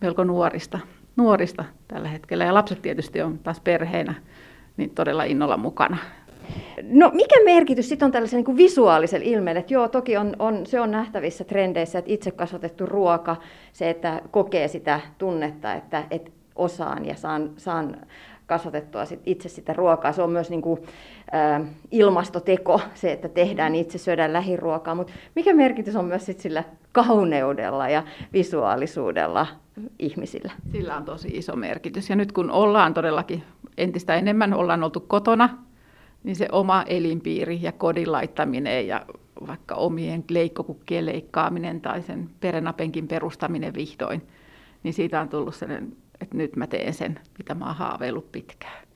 [0.00, 0.78] melko nuorista
[1.16, 2.44] nuorista tällä hetkellä.
[2.44, 4.14] Ja lapset tietysti on taas perheenä
[4.76, 5.96] niin todella innolla mukana.
[6.82, 9.60] No mikä merkitys sitten on tällaisen niin kuin visuaalisella ilmeellä?
[9.60, 13.36] Että joo, toki on, on, se on nähtävissä trendeissä, että itse kasvatettu ruoka,
[13.72, 17.96] se, että kokee sitä tunnetta, että, että osaan ja saan, saan
[18.46, 20.12] kasvatettua sit itse sitä ruokaa.
[20.12, 20.80] Se on myös niin kuin,
[21.34, 21.60] ä,
[21.90, 24.94] ilmastoteko, se, että tehdään itse, syödään lähiruokaa.
[24.94, 28.02] Mutta mikä merkitys on myös sit sillä kauneudella ja
[28.32, 29.46] visuaalisuudella
[29.98, 30.52] ihmisillä?
[30.72, 32.10] Sillä on tosi iso merkitys.
[32.10, 33.42] Ja nyt kun ollaan todellakin
[33.78, 35.58] entistä enemmän ollaan oltu kotona,
[36.22, 39.06] niin se oma elinpiiri ja kodin laittaminen ja
[39.46, 44.22] vaikka omien leikkokukkien leikkaaminen tai sen perenapenkin perustaminen vihdoin,
[44.82, 48.86] niin siitä on tullut sellainen että nyt mä teen sen, mitä mä oon haaveillut pitkään.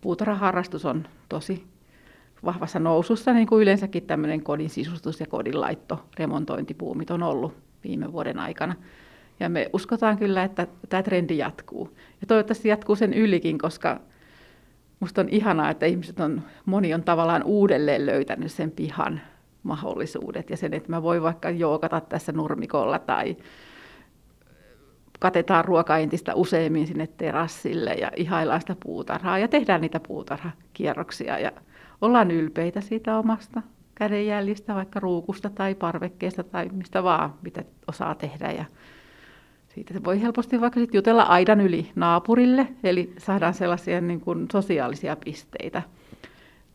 [0.00, 1.64] Puutarhaharrastus on tosi
[2.44, 7.54] vahvassa nousussa, niin kuin yleensäkin tämmöinen kodin sisustus ja kodin laitto, remontointipuumit on ollut
[7.84, 8.74] viime vuoden aikana.
[9.40, 11.96] Ja me uskotaan kyllä, että tämä trendi jatkuu.
[12.20, 14.00] Ja toivottavasti jatkuu sen ylikin, koska
[15.00, 19.20] musta on ihanaa, että ihmiset on, moni on tavallaan uudelleen löytänyt sen pihan
[19.62, 23.36] mahdollisuudet ja sen, että mä voin vaikka jookata tässä nurmikolla tai
[25.20, 31.52] katetaan ruoka entistä useammin sinne terassille ja ihaillaan sitä puutarhaa ja tehdään niitä puutarhakierroksia ja
[32.00, 33.62] ollaan ylpeitä siitä omasta
[33.94, 38.52] kädenjäljistä, vaikka ruukusta tai parvekkeesta tai mistä vaan, mitä osaa tehdä.
[38.52, 38.64] Ja
[39.74, 45.16] siitä voi helposti vaikka sit jutella aidan yli naapurille, eli saadaan sellaisia niin kuin sosiaalisia
[45.16, 45.82] pisteitä.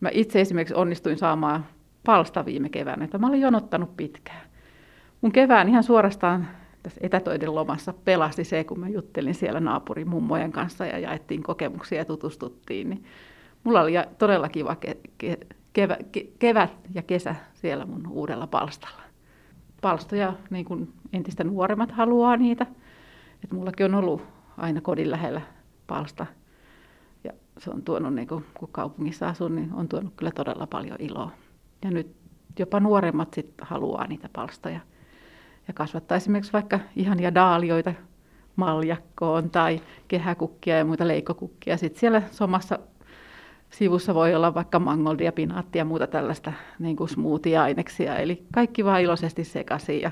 [0.01, 1.65] Mä itse esimerkiksi onnistuin saamaan
[2.05, 4.41] palsta viime keväänä, että mä olin jonottanut pitkään.
[5.21, 6.47] Mun kevään ihan suorastaan
[6.83, 11.97] tässä etätöiden lomassa pelasti se, kun mä juttelin siellä naapurin mummojen kanssa ja jaettiin kokemuksia
[11.97, 12.89] ja tutustuttiin.
[12.89, 13.03] Niin
[13.63, 19.01] mulla oli todella kiva ke- ke- kevä, ke- kevät ja kesä siellä mun uudella palstalla.
[19.81, 22.65] Palstoja, niin kuin entistä nuoremmat haluaa niitä.
[23.45, 24.21] Et mullakin on ollut
[24.57, 25.41] aina kodin lähellä
[25.87, 26.25] palsta.
[27.23, 30.97] Ja se on tuonut, niin kuin, kun kaupungissa asun, niin on tuonut kyllä todella paljon
[30.99, 31.31] iloa.
[31.83, 32.15] Ja nyt
[32.59, 34.79] jopa nuoremmat sit haluaa niitä palstoja.
[35.67, 37.93] Ja kasvattaa esimerkiksi vaikka ihania daalioita
[38.55, 41.77] maljakkoon tai kehäkukkia ja muita leikkokukkia.
[41.77, 42.79] Sitten siellä somassa
[43.69, 48.17] sivussa voi olla vaikka mangoldia, pinaattia ja muuta tällaista niin smoothie-aineksia.
[48.17, 50.11] Eli kaikki vaan iloisesti sekaisin ja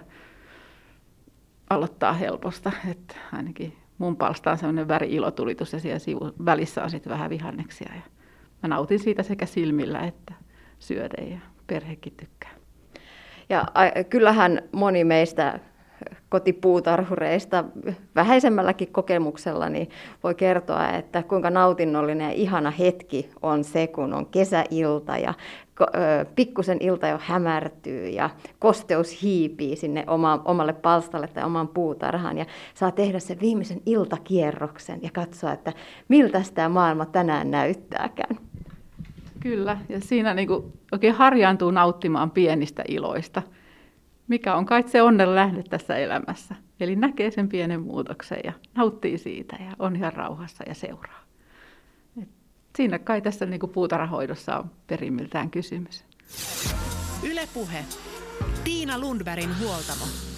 [1.74, 2.72] aloittaa helposta.
[2.92, 7.92] Että ainakin mun palsta on sellainen väri-ilotulitus ja siellä sivu, välissä on sitten vähän vihanneksia.
[7.96, 8.02] Ja
[8.64, 10.34] mä nautin siitä sekä silmillä että
[10.80, 12.52] syöden ja perhekin tykkää.
[13.50, 13.66] Ja
[14.10, 15.60] kyllähän moni meistä
[16.34, 17.64] kotipuutarhureista
[18.16, 19.90] vähäisemmälläkin kokemuksella niin
[20.24, 25.34] voi kertoa, että kuinka nautinnollinen ja ihana hetki on se, kun on kesäilta ja
[26.36, 28.30] pikkusen ilta jo hämärtyy ja
[28.60, 35.00] kosteus hiipii sinne oma, omalle palstalle tai oman puutarhaan ja saa tehdä sen viimeisen iltakierroksen
[35.04, 35.74] ja katsoa, että
[36.08, 38.38] miltä tämä maailma tänään näyttääkään.
[39.40, 43.42] Kyllä, ja siinä niin kuin oikein harjaantuu nauttimaan pienistä iloista,
[44.28, 46.56] mikä on kai se onnen lähde tässä elämässä.
[46.80, 51.24] Eli näkee sen pienen muutoksen ja nauttii siitä ja on ihan rauhassa ja seuraa.
[52.22, 52.30] Et
[52.78, 56.04] siinä kai tässä niin kuin puutarhahoidossa on perimmiltään kysymys.
[57.32, 57.86] Ylepuhe.
[58.64, 60.33] Tiina Lundbergin huoltamo.